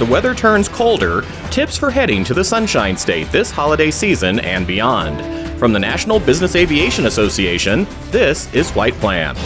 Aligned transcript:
the 0.00 0.06
weather 0.06 0.34
turns 0.34 0.66
colder, 0.66 1.22
tips 1.50 1.76
for 1.76 1.90
heading 1.90 2.24
to 2.24 2.32
the 2.32 2.42
Sunshine 2.42 2.96
State 2.96 3.30
this 3.30 3.50
holiday 3.50 3.90
season 3.90 4.40
and 4.40 4.66
beyond. 4.66 5.20
From 5.58 5.74
the 5.74 5.78
National 5.78 6.18
Business 6.18 6.56
Aviation 6.56 7.04
Association, 7.04 7.86
this 8.10 8.50
is 8.54 8.70
Flight 8.70 8.94
Plan. 8.94 9.36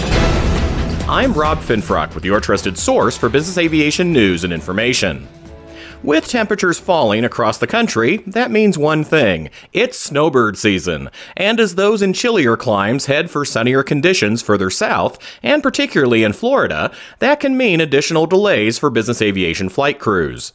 I'm 1.11 1.33
Rob 1.33 1.59
Finfrock 1.59 2.15
with 2.15 2.25
your 2.25 2.39
trusted 2.39 2.79
source 2.79 3.19
for 3.19 3.29
business 3.29 3.59
aviation 3.59 4.13
news 4.13 4.45
and 4.45 4.53
information. 4.53 5.27
With 6.05 6.29
temperatures 6.29 6.79
falling 6.79 7.25
across 7.25 7.57
the 7.57 7.67
country, 7.67 8.19
that 8.27 8.51
means 8.51 8.77
one 8.77 9.05
thing 9.05 9.49
it's 9.73 9.99
snowbird 9.99 10.59
season. 10.59 11.09
And 11.35 11.59
as 11.59 11.77
those 11.77 12.03
in 12.03 12.13
chillier 12.13 12.59
climes 12.59 13.07
head 13.07 13.31
for 13.31 13.47
sunnier 13.47 13.83
conditions 13.83 14.43
further 14.43 14.69
south, 14.69 15.19
and 15.43 15.63
particularly 15.63 16.23
in 16.23 16.35
Florida, 16.35 16.93
that 17.21 17.41
can 17.41 17.57
mean 17.57 17.81
additional 17.81 18.27
delays 18.27 18.79
for 18.79 18.91
business 18.91 19.23
aviation 19.23 19.71
flight 19.71 19.99
crews 19.99 20.53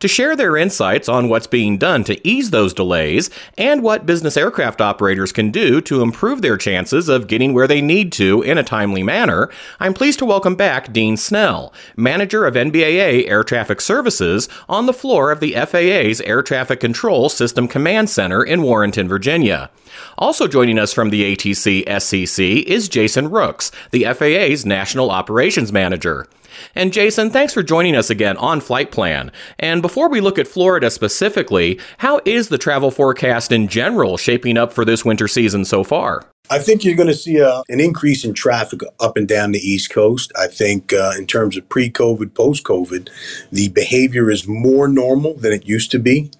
to 0.00 0.08
share 0.08 0.36
their 0.36 0.56
insights 0.56 1.08
on 1.08 1.28
what's 1.28 1.46
being 1.46 1.78
done 1.78 2.04
to 2.04 2.26
ease 2.26 2.50
those 2.50 2.74
delays 2.74 3.30
and 3.58 3.82
what 3.82 4.06
business 4.06 4.36
aircraft 4.36 4.80
operators 4.80 5.32
can 5.32 5.50
do 5.50 5.80
to 5.80 6.02
improve 6.02 6.42
their 6.42 6.56
chances 6.56 7.08
of 7.08 7.26
getting 7.26 7.52
where 7.52 7.66
they 7.66 7.80
need 7.80 8.12
to 8.12 8.42
in 8.42 8.58
a 8.58 8.64
timely 8.64 9.02
manner, 9.02 9.50
I'm 9.80 9.94
pleased 9.94 10.18
to 10.20 10.24
welcome 10.24 10.54
back 10.54 10.92
Dean 10.92 11.16
Snell, 11.16 11.72
manager 11.96 12.46
of 12.46 12.54
NBAA 12.54 13.28
Air 13.28 13.44
Traffic 13.44 13.80
Services, 13.80 14.48
on 14.68 14.86
the 14.86 14.92
floor 14.92 15.30
of 15.30 15.40
the 15.40 15.52
FAA's 15.52 16.20
Air 16.22 16.42
Traffic 16.42 16.80
Control 16.80 17.28
System 17.28 17.68
Command 17.68 18.10
Center 18.10 18.42
in 18.42 18.62
Warrenton, 18.62 19.08
Virginia. 19.08 19.70
Also 20.18 20.46
joining 20.46 20.78
us 20.78 20.92
from 20.92 21.10
the 21.10 21.34
ATC 21.34 21.84
SCC 21.86 22.62
is 22.64 22.88
Jason 22.88 23.30
Rooks, 23.30 23.70
the 23.90 24.04
FAA's 24.04 24.64
National 24.64 25.10
Operations 25.10 25.72
Manager. 25.72 26.26
And 26.74 26.92
Jason, 26.92 27.30
thanks 27.30 27.52
for 27.52 27.62
joining 27.62 27.96
us 27.96 28.10
again 28.10 28.36
on 28.36 28.60
Flight 28.60 28.90
Plan. 28.90 29.32
And 29.58 29.82
before 29.82 30.08
we 30.08 30.20
look 30.20 30.38
at 30.38 30.48
Florida 30.48 30.90
specifically, 30.90 31.80
how 31.98 32.20
is 32.24 32.48
the 32.48 32.58
travel 32.58 32.90
forecast 32.90 33.52
in 33.52 33.68
general 33.68 34.16
shaping 34.16 34.56
up 34.56 34.72
for 34.72 34.84
this 34.84 35.04
winter 35.04 35.28
season 35.28 35.64
so 35.64 35.84
far? 35.84 36.24
I 36.50 36.58
think 36.58 36.84
you're 36.84 36.96
going 36.96 37.08
to 37.08 37.14
see 37.14 37.38
a, 37.38 37.62
an 37.70 37.80
increase 37.80 38.22
in 38.24 38.34
traffic 38.34 38.80
up 39.00 39.16
and 39.16 39.26
down 39.26 39.52
the 39.52 39.58
East 39.58 39.90
Coast. 39.90 40.30
I 40.38 40.46
think, 40.46 40.92
uh, 40.92 41.12
in 41.16 41.26
terms 41.26 41.56
of 41.56 41.68
pre 41.70 41.90
COVID, 41.90 42.34
post 42.34 42.64
COVID, 42.64 43.08
the 43.50 43.68
behavior 43.70 44.30
is 44.30 44.46
more 44.46 44.86
normal 44.86 45.34
than 45.34 45.52
it 45.52 45.66
used 45.66 45.90
to 45.92 45.98
be. 45.98 46.30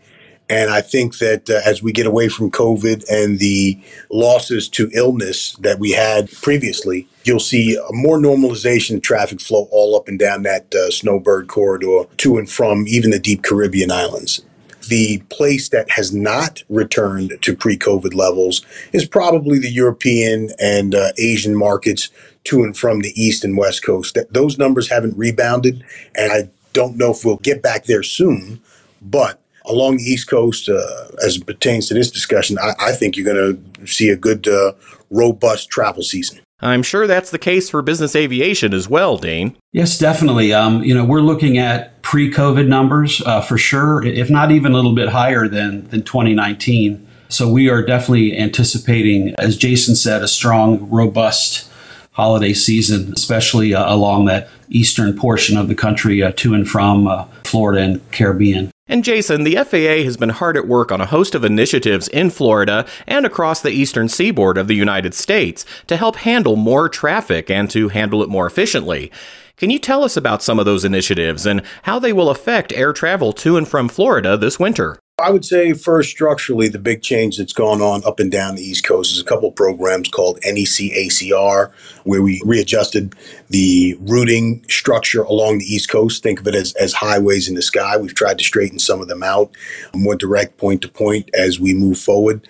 And 0.48 0.70
I 0.70 0.82
think 0.82 1.18
that 1.18 1.48
uh, 1.48 1.60
as 1.64 1.82
we 1.82 1.92
get 1.92 2.06
away 2.06 2.28
from 2.28 2.50
COVID 2.50 3.04
and 3.08 3.38
the 3.38 3.80
losses 4.10 4.68
to 4.70 4.90
illness 4.92 5.56
that 5.56 5.78
we 5.78 5.92
had 5.92 6.30
previously, 6.30 7.08
you'll 7.24 7.40
see 7.40 7.76
a 7.76 7.92
more 7.92 8.18
normalization 8.18 8.96
of 8.96 9.02
traffic 9.02 9.40
flow 9.40 9.68
all 9.70 9.96
up 9.96 10.06
and 10.06 10.18
down 10.18 10.42
that 10.42 10.74
uh, 10.74 10.90
snowbird 10.90 11.48
corridor 11.48 12.04
to 12.18 12.36
and 12.36 12.50
from 12.50 12.86
even 12.86 13.10
the 13.10 13.18
deep 13.18 13.42
Caribbean 13.42 13.90
islands. 13.90 14.42
The 14.88 15.22
place 15.30 15.70
that 15.70 15.90
has 15.92 16.12
not 16.12 16.62
returned 16.68 17.38
to 17.40 17.56
pre 17.56 17.78
COVID 17.78 18.14
levels 18.14 18.60
is 18.92 19.06
probably 19.06 19.58
the 19.58 19.70
European 19.70 20.50
and 20.60 20.94
uh, 20.94 21.12
Asian 21.16 21.56
markets 21.56 22.10
to 22.44 22.62
and 22.62 22.76
from 22.76 23.00
the 23.00 23.18
East 23.18 23.44
and 23.44 23.56
West 23.56 23.82
Coast. 23.82 24.14
That, 24.14 24.34
those 24.34 24.58
numbers 24.58 24.90
haven't 24.90 25.16
rebounded, 25.16 25.82
and 26.14 26.30
I 26.30 26.50
don't 26.74 26.98
know 26.98 27.12
if 27.12 27.24
we'll 27.24 27.36
get 27.38 27.62
back 27.62 27.84
there 27.84 28.02
soon, 28.02 28.60
but 29.00 29.40
along 29.66 29.96
the 29.98 30.04
East 30.04 30.28
Coast, 30.28 30.68
uh, 30.68 31.06
as 31.24 31.36
it 31.36 31.46
pertains 31.46 31.88
to 31.88 31.94
this 31.94 32.10
discussion, 32.10 32.58
I, 32.58 32.74
I 32.80 32.92
think 32.92 33.16
you're 33.16 33.32
going 33.32 33.56
to 33.76 33.86
see 33.86 34.08
a 34.10 34.16
good, 34.16 34.46
uh, 34.48 34.72
robust 35.10 35.70
travel 35.70 36.02
season. 36.02 36.40
I'm 36.60 36.82
sure 36.82 37.06
that's 37.06 37.30
the 37.30 37.38
case 37.38 37.68
for 37.68 37.82
business 37.82 38.16
aviation 38.16 38.72
as 38.72 38.88
well, 38.88 39.18
Dean. 39.18 39.56
Yes, 39.72 39.98
definitely. 39.98 40.52
Um, 40.52 40.82
you 40.82 40.94
know, 40.94 41.04
we're 41.04 41.20
looking 41.20 41.58
at 41.58 42.00
pre-COVID 42.02 42.66
numbers 42.66 43.20
uh, 43.26 43.40
for 43.40 43.58
sure, 43.58 44.04
if 44.04 44.30
not 44.30 44.50
even 44.50 44.72
a 44.72 44.74
little 44.74 44.94
bit 44.94 45.08
higher 45.08 45.46
than 45.46 45.86
than 45.88 46.02
2019. 46.02 47.06
So 47.28 47.50
we 47.50 47.68
are 47.68 47.82
definitely 47.82 48.38
anticipating, 48.38 49.34
as 49.38 49.56
Jason 49.56 49.96
said, 49.96 50.22
a 50.22 50.28
strong, 50.28 50.88
robust 50.88 51.68
holiday 52.12 52.54
season, 52.54 53.12
especially 53.12 53.74
uh, 53.74 53.92
along 53.92 54.26
that 54.26 54.48
eastern 54.68 55.16
portion 55.16 55.56
of 55.56 55.68
the 55.68 55.74
country 55.74 56.22
uh, 56.22 56.32
to 56.36 56.54
and 56.54 56.68
from 56.68 57.08
uh, 57.08 57.24
Florida 57.44 57.82
and 57.82 58.10
Caribbean. 58.12 58.70
And 58.86 59.02
Jason, 59.02 59.44
the 59.44 59.56
FAA 59.56 60.04
has 60.04 60.18
been 60.18 60.28
hard 60.28 60.58
at 60.58 60.68
work 60.68 60.92
on 60.92 61.00
a 61.00 61.06
host 61.06 61.34
of 61.34 61.42
initiatives 61.42 62.06
in 62.08 62.28
Florida 62.28 62.86
and 63.06 63.24
across 63.24 63.62
the 63.62 63.70
eastern 63.70 64.10
seaboard 64.10 64.58
of 64.58 64.68
the 64.68 64.74
United 64.74 65.14
States 65.14 65.64
to 65.86 65.96
help 65.96 66.16
handle 66.16 66.56
more 66.56 66.90
traffic 66.90 67.50
and 67.50 67.70
to 67.70 67.88
handle 67.88 68.22
it 68.22 68.28
more 68.28 68.46
efficiently. 68.46 69.10
Can 69.56 69.70
you 69.70 69.78
tell 69.78 70.04
us 70.04 70.18
about 70.18 70.42
some 70.42 70.58
of 70.58 70.66
those 70.66 70.84
initiatives 70.84 71.46
and 71.46 71.62
how 71.84 71.98
they 71.98 72.12
will 72.12 72.28
affect 72.28 72.74
air 72.74 72.92
travel 72.92 73.32
to 73.34 73.56
and 73.56 73.66
from 73.66 73.88
Florida 73.88 74.36
this 74.36 74.58
winter? 74.58 74.98
I 75.16 75.30
would 75.30 75.44
say 75.44 75.74
first 75.74 76.10
structurally, 76.10 76.66
the 76.66 76.80
big 76.80 77.00
change 77.00 77.38
that's 77.38 77.52
gone 77.52 77.80
on 77.80 78.04
up 78.04 78.18
and 78.18 78.32
down 78.32 78.56
the 78.56 78.62
East 78.62 78.82
Coast 78.82 79.12
is 79.12 79.20
a 79.20 79.24
couple 79.24 79.48
of 79.48 79.54
programs 79.54 80.08
called 80.08 80.40
NECACR, 80.40 81.70
where 82.02 82.20
we 82.20 82.42
readjusted 82.44 83.14
the 83.48 83.96
routing 84.00 84.64
structure 84.68 85.22
along 85.22 85.58
the 85.58 85.72
East 85.72 85.88
Coast. 85.88 86.24
Think 86.24 86.40
of 86.40 86.48
it 86.48 86.56
as, 86.56 86.74
as 86.74 86.94
highways 86.94 87.48
in 87.48 87.54
the 87.54 87.62
sky. 87.62 87.96
We've 87.96 88.12
tried 88.12 88.38
to 88.38 88.44
straighten 88.44 88.80
some 88.80 89.00
of 89.00 89.06
them 89.06 89.22
out, 89.22 89.56
more 89.94 90.16
direct 90.16 90.56
point 90.56 90.82
to 90.82 90.88
point 90.88 91.30
as 91.32 91.60
we 91.60 91.74
move 91.74 91.98
forward. 91.98 92.48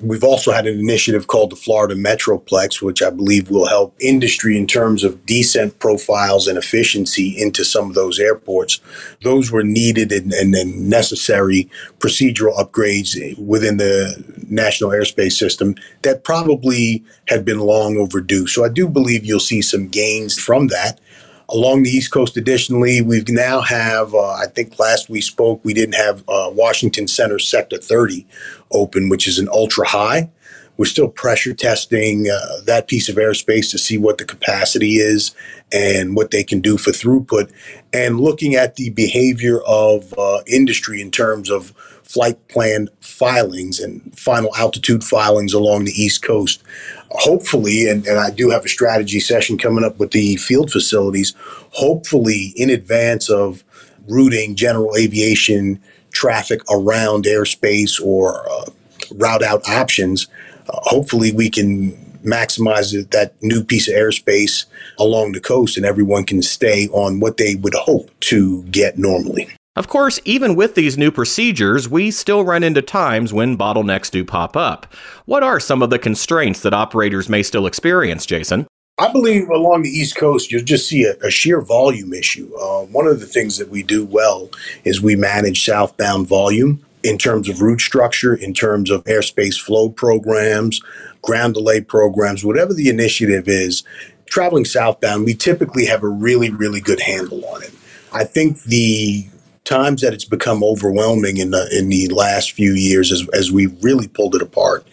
We've 0.00 0.24
also 0.24 0.52
had 0.52 0.66
an 0.66 0.78
initiative 0.78 1.26
called 1.26 1.50
the 1.50 1.56
Florida 1.56 1.94
Metroplex, 1.94 2.82
which 2.82 3.02
I 3.02 3.10
believe 3.10 3.50
will 3.50 3.66
help 3.66 3.94
industry 4.00 4.56
in 4.56 4.66
terms 4.66 5.04
of 5.04 5.24
descent 5.26 5.78
profiles 5.78 6.46
and 6.46 6.58
efficiency 6.58 7.40
into 7.40 7.64
some 7.64 7.88
of 7.88 7.94
those 7.94 8.18
airports. 8.18 8.80
Those 9.22 9.50
were 9.50 9.62
needed 9.62 10.12
and, 10.12 10.32
and, 10.32 10.54
and 10.54 10.88
necessary 10.88 11.68
procedural 11.98 12.56
upgrades 12.56 13.38
within 13.38 13.76
the 13.76 14.22
national 14.48 14.90
airspace 14.90 15.32
system 15.32 15.74
that 16.02 16.24
probably 16.24 17.04
had 17.28 17.44
been 17.44 17.60
long 17.60 17.96
overdue. 17.96 18.46
So 18.46 18.64
I 18.64 18.68
do 18.68 18.88
believe 18.88 19.24
you'll 19.24 19.40
see 19.40 19.62
some 19.62 19.88
gains 19.88 20.38
from 20.38 20.68
that 20.68 21.00
along 21.48 21.82
the 21.82 21.90
East 21.90 22.10
Coast. 22.10 22.36
Additionally, 22.36 23.00
we 23.00 23.22
now 23.28 23.60
have, 23.60 24.14
uh, 24.14 24.32
I 24.34 24.46
think 24.46 24.78
last 24.78 25.08
we 25.08 25.20
spoke, 25.20 25.60
we 25.64 25.74
didn't 25.74 25.94
have 25.94 26.20
uh, 26.28 26.50
Washington 26.52 27.08
Center 27.08 27.38
Sector 27.38 27.78
30 27.78 28.26
open, 28.70 29.08
which 29.08 29.28
is 29.28 29.38
an 29.38 29.48
ultra 29.52 29.86
high. 29.86 30.30
We're 30.76 30.86
still 30.86 31.08
pressure 31.08 31.54
testing 31.54 32.28
uh, 32.28 32.60
that 32.64 32.88
piece 32.88 33.08
of 33.08 33.16
airspace 33.16 33.70
to 33.70 33.78
see 33.78 33.96
what 33.96 34.18
the 34.18 34.24
capacity 34.24 34.94
is 34.94 35.34
and 35.72 36.16
what 36.16 36.30
they 36.30 36.42
can 36.42 36.60
do 36.60 36.76
for 36.76 36.90
throughput, 36.90 37.52
and 37.92 38.20
looking 38.20 38.54
at 38.54 38.76
the 38.76 38.90
behavior 38.90 39.60
of 39.66 40.12
uh, 40.18 40.40
industry 40.46 41.00
in 41.00 41.10
terms 41.10 41.50
of 41.50 41.72
flight 42.02 42.48
plan 42.48 42.88
filings 43.00 43.80
and 43.80 44.16
final 44.18 44.54
altitude 44.56 45.02
filings 45.02 45.52
along 45.52 45.84
the 45.84 45.92
East 45.92 46.22
Coast. 46.22 46.62
Hopefully, 47.10 47.88
and, 47.88 48.06
and 48.06 48.18
I 48.18 48.30
do 48.30 48.50
have 48.50 48.64
a 48.64 48.68
strategy 48.68 49.20
session 49.20 49.56
coming 49.56 49.84
up 49.84 49.98
with 49.98 50.10
the 50.10 50.36
field 50.36 50.70
facilities, 50.70 51.34
hopefully, 51.70 52.52
in 52.56 52.70
advance 52.70 53.30
of 53.30 53.64
routing 54.08 54.54
general 54.54 54.94
aviation 54.96 55.80
traffic 56.10 56.60
around 56.70 57.24
airspace 57.24 58.00
or 58.00 58.48
uh, 58.50 58.70
route 59.12 59.42
out 59.42 59.66
options, 59.68 60.28
uh, 60.68 60.78
hopefully 60.82 61.32
we 61.32 61.50
can 61.50 61.92
maximize 62.24 62.94
it, 62.94 63.10
that 63.10 63.34
new 63.42 63.62
piece 63.62 63.88
of 63.88 63.94
airspace 63.94 64.64
along 64.98 65.32
the 65.32 65.40
coast 65.40 65.76
and 65.76 65.84
everyone 65.84 66.24
can 66.24 66.42
stay 66.42 66.88
on 66.88 67.20
what 67.20 67.36
they 67.36 67.54
would 67.56 67.74
hope 67.74 68.10
to 68.20 68.62
get 68.64 68.98
normally. 68.98 69.48
Of 69.76 69.88
course, 69.88 70.20
even 70.24 70.54
with 70.54 70.76
these 70.76 70.96
new 70.96 71.10
procedures, 71.10 71.88
we 71.88 72.12
still 72.12 72.44
run 72.44 72.62
into 72.62 72.80
times 72.80 73.32
when 73.32 73.58
bottlenecks 73.58 74.10
do 74.10 74.24
pop 74.24 74.56
up. 74.56 74.86
What 75.24 75.42
are 75.42 75.58
some 75.58 75.82
of 75.82 75.90
the 75.90 75.98
constraints 75.98 76.60
that 76.60 76.72
operators 76.72 77.28
may 77.28 77.42
still 77.42 77.66
experience, 77.66 78.24
Jason? 78.24 78.68
I 78.98 79.10
believe 79.10 79.48
along 79.48 79.82
the 79.82 79.90
East 79.90 80.14
Coast, 80.14 80.52
you'll 80.52 80.62
just 80.62 80.88
see 80.88 81.02
a, 81.02 81.14
a 81.26 81.30
sheer 81.30 81.60
volume 81.60 82.14
issue. 82.14 82.54
Uh, 82.54 82.82
one 82.84 83.08
of 83.08 83.18
the 83.18 83.26
things 83.26 83.58
that 83.58 83.68
we 83.68 83.82
do 83.82 84.04
well 84.04 84.48
is 84.84 85.02
we 85.02 85.16
manage 85.16 85.64
southbound 85.64 86.28
volume 86.28 86.84
in 87.04 87.18
terms 87.18 87.48
of 87.48 87.60
route 87.60 87.82
structure, 87.82 88.34
in 88.34 88.54
terms 88.54 88.90
of 88.90 89.04
airspace 89.04 89.60
flow 89.60 89.90
programs, 89.90 90.80
ground 91.22 91.54
delay 91.54 91.80
programs, 91.80 92.44
whatever 92.44 92.72
the 92.72 92.88
initiative 92.88 93.46
is. 93.46 93.84
Traveling 94.26 94.64
southbound, 94.64 95.26
we 95.26 95.34
typically 95.34 95.84
have 95.84 96.02
a 96.02 96.08
really, 96.08 96.50
really 96.50 96.80
good 96.80 97.00
handle 97.00 97.44
on 97.44 97.62
it. 97.62 97.72
I 98.12 98.24
think 98.24 98.62
the 98.62 99.28
times 99.64 100.02
that 100.02 100.12
it's 100.12 100.24
become 100.24 100.62
overwhelming 100.62 101.38
in 101.38 101.50
the 101.50 101.68
in 101.76 101.88
the 101.88 102.08
last 102.08 102.52
few 102.52 102.72
years 102.72 103.10
as, 103.10 103.26
as 103.32 103.50
we 103.50 103.66
really 103.80 104.08
pulled 104.08 104.34
it 104.34 104.42
apart 104.42 104.86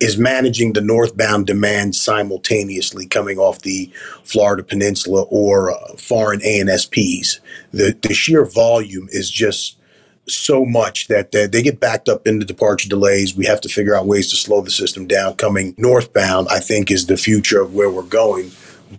is 0.00 0.16
managing 0.16 0.72
the 0.72 0.80
northbound 0.80 1.46
demand 1.46 1.94
simultaneously 1.94 3.06
coming 3.06 3.38
off 3.38 3.60
the 3.60 3.90
Florida 4.24 4.62
Peninsula 4.62 5.22
or 5.24 5.72
uh, 5.72 5.96
foreign 5.96 6.40
ANSPs. 6.40 7.38
The 7.72 7.96
the 8.02 8.14
sheer 8.14 8.44
volume 8.44 9.08
is 9.10 9.30
just 9.30 9.76
so 10.28 10.64
much 10.64 11.08
that 11.08 11.32
they, 11.32 11.46
they 11.46 11.62
get 11.62 11.80
backed 11.80 12.08
up 12.08 12.26
into 12.26 12.46
departure 12.46 12.88
delays. 12.88 13.36
We 13.36 13.46
have 13.46 13.60
to 13.62 13.68
figure 13.68 13.94
out 13.94 14.06
ways 14.06 14.30
to 14.30 14.36
slow 14.36 14.60
the 14.60 14.70
system 14.70 15.06
down. 15.06 15.36
Coming 15.36 15.74
northbound, 15.76 16.48
I 16.50 16.60
think, 16.60 16.90
is 16.90 17.06
the 17.06 17.16
future 17.16 17.60
of 17.60 17.74
where 17.74 17.90
we're 17.90 18.02
going 18.02 18.50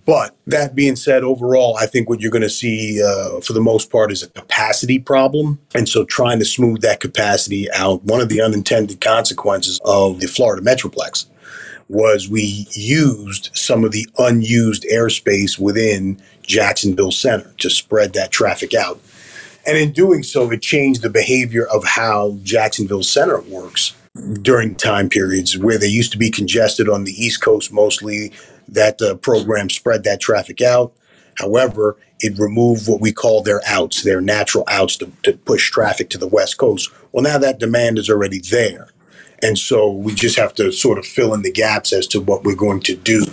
But 0.05 0.35
that 0.47 0.75
being 0.75 0.95
said, 0.95 1.23
overall, 1.23 1.77
I 1.77 1.85
think 1.85 2.09
what 2.09 2.19
you're 2.19 2.31
going 2.31 2.41
to 2.41 2.49
see 2.49 3.01
uh, 3.03 3.39
for 3.39 3.53
the 3.53 3.61
most 3.61 3.91
part 3.91 4.11
is 4.11 4.23
a 4.23 4.29
capacity 4.29 4.99
problem. 4.99 5.59
And 5.73 5.87
so 5.87 6.03
trying 6.03 6.39
to 6.39 6.45
smooth 6.45 6.81
that 6.81 6.99
capacity 6.99 7.71
out, 7.71 8.03
one 8.03 8.21
of 8.21 8.29
the 8.29 8.41
unintended 8.41 8.99
consequences 8.99 9.79
of 9.85 10.19
the 10.19 10.27
Florida 10.27 10.61
Metroplex 10.61 11.27
was 11.87 12.27
we 12.27 12.67
used 12.71 13.51
some 13.53 13.83
of 13.83 13.91
the 13.91 14.07
unused 14.17 14.85
airspace 14.91 15.59
within 15.59 16.19
Jacksonville 16.41 17.11
Center 17.11 17.53
to 17.59 17.69
spread 17.69 18.13
that 18.13 18.31
traffic 18.31 18.73
out. 18.73 18.99
And 19.65 19.77
in 19.77 19.91
doing 19.91 20.23
so, 20.23 20.51
it 20.51 20.61
changed 20.61 21.01
the 21.01 21.09
behavior 21.09 21.65
of 21.67 21.83
how 21.83 22.37
Jacksonville 22.43 23.03
Center 23.03 23.41
works 23.41 23.95
during 24.41 24.75
time 24.75 25.09
periods 25.09 25.57
where 25.57 25.77
they 25.77 25.87
used 25.87 26.11
to 26.11 26.17
be 26.17 26.29
congested 26.29 26.87
on 26.87 27.03
the 27.03 27.11
East 27.11 27.41
Coast 27.41 27.71
mostly. 27.71 28.31
That 28.67 28.99
uh, 29.01 29.15
program 29.15 29.69
spread 29.69 30.03
that 30.05 30.19
traffic 30.19 30.61
out. 30.61 30.93
However, 31.35 31.97
it 32.19 32.39
removed 32.39 32.87
what 32.87 33.01
we 33.01 33.11
call 33.11 33.43
their 33.43 33.61
outs, 33.67 34.03
their 34.03 34.21
natural 34.21 34.63
outs 34.67 34.97
to, 34.97 35.11
to 35.23 35.33
push 35.33 35.69
traffic 35.69 36.09
to 36.11 36.17
the 36.17 36.27
West 36.27 36.57
Coast. 36.57 36.89
Well, 37.11 37.23
now 37.23 37.37
that 37.37 37.59
demand 37.59 37.99
is 37.99 38.09
already 38.09 38.39
there. 38.39 38.87
And 39.43 39.57
so 39.57 39.91
we 39.91 40.13
just 40.13 40.37
have 40.37 40.55
to 40.55 40.71
sort 40.71 40.97
of 40.97 41.05
fill 41.05 41.33
in 41.33 41.41
the 41.41 41.51
gaps 41.51 41.93
as 41.93 42.07
to 42.07 42.21
what 42.21 42.43
we're 42.43 42.55
going 42.55 42.79
to 42.81 42.95
do 42.95 43.25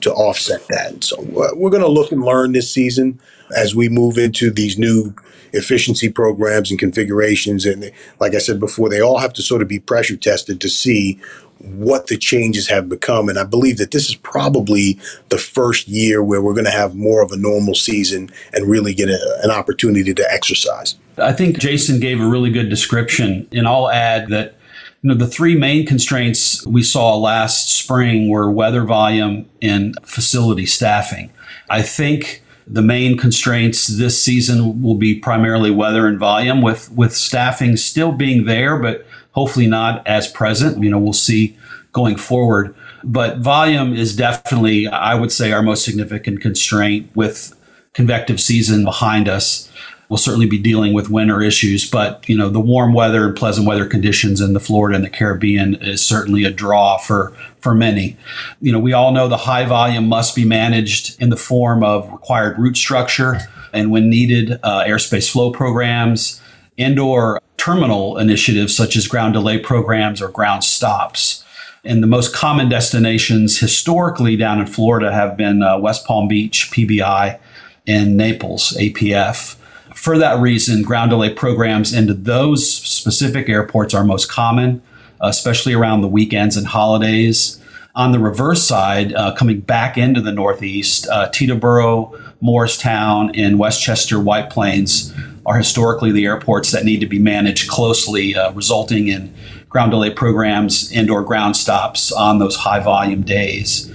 to 0.00 0.12
offset 0.12 0.66
that. 0.68 1.04
So 1.04 1.18
uh, 1.18 1.54
we're 1.54 1.70
going 1.70 1.82
to 1.82 1.88
look 1.88 2.10
and 2.10 2.24
learn 2.24 2.52
this 2.52 2.72
season 2.72 3.20
as 3.56 3.74
we 3.74 3.88
move 3.88 4.18
into 4.18 4.50
these 4.50 4.78
new 4.78 5.14
efficiency 5.52 6.08
programs 6.08 6.70
and 6.70 6.80
configurations. 6.80 7.66
And 7.66 7.90
like 8.20 8.34
I 8.34 8.38
said 8.38 8.58
before, 8.58 8.88
they 8.88 9.00
all 9.00 9.18
have 9.18 9.32
to 9.34 9.42
sort 9.42 9.62
of 9.62 9.68
be 9.68 9.78
pressure 9.78 10.16
tested 10.16 10.60
to 10.60 10.68
see 10.68 11.20
what 11.58 12.08
the 12.08 12.18
changes 12.18 12.68
have 12.68 12.88
become. 12.88 13.28
And 13.28 13.38
I 13.38 13.44
believe 13.44 13.78
that 13.78 13.92
this 13.92 14.08
is 14.08 14.16
probably 14.16 14.98
the 15.28 15.38
first 15.38 15.86
year 15.88 16.22
where 16.22 16.42
we're 16.42 16.54
going 16.54 16.64
to 16.64 16.70
have 16.70 16.94
more 16.94 17.22
of 17.22 17.30
a 17.30 17.36
normal 17.36 17.74
season 17.74 18.30
and 18.52 18.68
really 18.68 18.94
get 18.94 19.08
a, 19.08 19.40
an 19.42 19.50
opportunity 19.50 20.12
to 20.12 20.32
exercise. 20.32 20.96
I 21.18 21.32
think 21.32 21.58
Jason 21.58 22.00
gave 22.00 22.20
a 22.20 22.26
really 22.26 22.50
good 22.50 22.68
description, 22.68 23.46
and 23.52 23.68
I'll 23.68 23.90
add 23.90 24.28
that 24.30 24.56
you 25.02 25.08
know 25.08 25.14
the 25.14 25.26
three 25.26 25.56
main 25.56 25.84
constraints 25.84 26.66
we 26.66 26.82
saw 26.82 27.16
last 27.16 27.68
spring 27.68 28.28
were 28.28 28.50
weather 28.50 28.84
volume 28.84 29.48
and 29.60 29.94
facility 30.04 30.64
staffing. 30.64 31.30
I 31.68 31.82
think 31.82 32.42
the 32.66 32.82
main 32.82 33.16
constraints 33.16 33.86
this 33.86 34.22
season 34.22 34.82
will 34.82 34.94
be 34.94 35.18
primarily 35.18 35.70
weather 35.70 36.06
and 36.06 36.18
volume, 36.18 36.62
with 36.62 36.90
with 36.92 37.14
staffing 37.14 37.76
still 37.76 38.12
being 38.12 38.44
there, 38.44 38.78
but 38.78 39.06
hopefully 39.32 39.66
not 39.66 40.06
as 40.06 40.28
present. 40.28 40.82
You 40.82 40.90
know, 40.90 40.98
we'll 40.98 41.12
see 41.12 41.56
going 41.92 42.16
forward. 42.16 42.74
But 43.04 43.38
volume 43.38 43.94
is 43.94 44.14
definitely, 44.14 44.86
I 44.86 45.14
would 45.14 45.32
say, 45.32 45.52
our 45.52 45.62
most 45.62 45.84
significant 45.84 46.40
constraint 46.40 47.10
with 47.14 47.54
convective 47.94 48.40
season 48.40 48.84
behind 48.84 49.28
us. 49.28 49.70
We'll 50.12 50.18
certainly 50.18 50.44
be 50.44 50.58
dealing 50.58 50.92
with 50.92 51.08
winter 51.08 51.40
issues, 51.40 51.88
but 51.90 52.28
you 52.28 52.36
know 52.36 52.50
the 52.50 52.60
warm 52.60 52.92
weather 52.92 53.24
and 53.24 53.34
pleasant 53.34 53.66
weather 53.66 53.86
conditions 53.86 54.42
in 54.42 54.52
the 54.52 54.60
Florida 54.60 54.94
and 54.94 55.02
the 55.02 55.08
Caribbean 55.08 55.76
is 55.76 56.04
certainly 56.04 56.44
a 56.44 56.50
draw 56.50 56.98
for 56.98 57.32
for 57.60 57.74
many. 57.74 58.18
You 58.60 58.72
know, 58.72 58.78
we 58.78 58.92
all 58.92 59.12
know 59.12 59.26
the 59.26 59.38
high 59.38 59.64
volume 59.64 60.06
must 60.06 60.36
be 60.36 60.44
managed 60.44 61.18
in 61.18 61.30
the 61.30 61.36
form 61.38 61.82
of 61.82 62.12
required 62.12 62.58
route 62.58 62.76
structure 62.76 63.38
and 63.72 63.90
when 63.90 64.10
needed, 64.10 64.60
uh, 64.62 64.84
airspace 64.84 65.30
flow 65.30 65.50
programs, 65.50 66.42
indoor 66.76 67.40
terminal 67.56 68.18
initiatives 68.18 68.76
such 68.76 68.96
as 68.96 69.08
ground 69.08 69.32
delay 69.32 69.56
programs 69.56 70.20
or 70.20 70.28
ground 70.28 70.62
stops. 70.62 71.42
And 71.84 72.02
the 72.02 72.06
most 72.06 72.34
common 72.34 72.68
destinations 72.68 73.60
historically 73.60 74.36
down 74.36 74.60
in 74.60 74.66
Florida 74.66 75.10
have 75.10 75.38
been 75.38 75.62
uh, 75.62 75.78
West 75.78 76.04
Palm 76.04 76.28
Beach, 76.28 76.70
PBI, 76.70 77.38
and 77.86 78.14
Naples, 78.18 78.76
APF. 78.78 79.56
For 79.94 80.18
that 80.18 80.40
reason, 80.40 80.82
ground 80.82 81.10
delay 81.10 81.32
programs 81.32 81.92
into 81.92 82.14
those 82.14 82.68
specific 82.68 83.48
airports 83.48 83.94
are 83.94 84.04
most 84.04 84.30
common, 84.30 84.82
especially 85.20 85.74
around 85.74 86.00
the 86.00 86.08
weekends 86.08 86.56
and 86.56 86.66
holidays. 86.66 87.60
On 87.94 88.12
the 88.12 88.18
reverse 88.18 88.62
side, 88.66 89.12
uh, 89.14 89.34
coming 89.34 89.60
back 89.60 89.98
into 89.98 90.20
the 90.20 90.32
Northeast, 90.32 91.06
uh, 91.08 91.28
Teterboro, 91.28 92.18
Morristown, 92.40 93.30
and 93.34 93.58
Westchester 93.58 94.18
White 94.18 94.48
Plains 94.48 95.12
are 95.44 95.58
historically 95.58 96.10
the 96.10 96.24
airports 96.24 96.70
that 96.70 96.84
need 96.84 97.00
to 97.00 97.06
be 97.06 97.18
managed 97.18 97.68
closely, 97.68 98.34
uh, 98.34 98.50
resulting 98.52 99.08
in 99.08 99.34
ground 99.68 99.90
delay 99.90 100.10
programs 100.10 100.90
and 100.94 101.10
or 101.10 101.22
ground 101.22 101.56
stops 101.56 102.10
on 102.10 102.38
those 102.38 102.56
high 102.56 102.80
volume 102.80 103.22
days. 103.22 103.91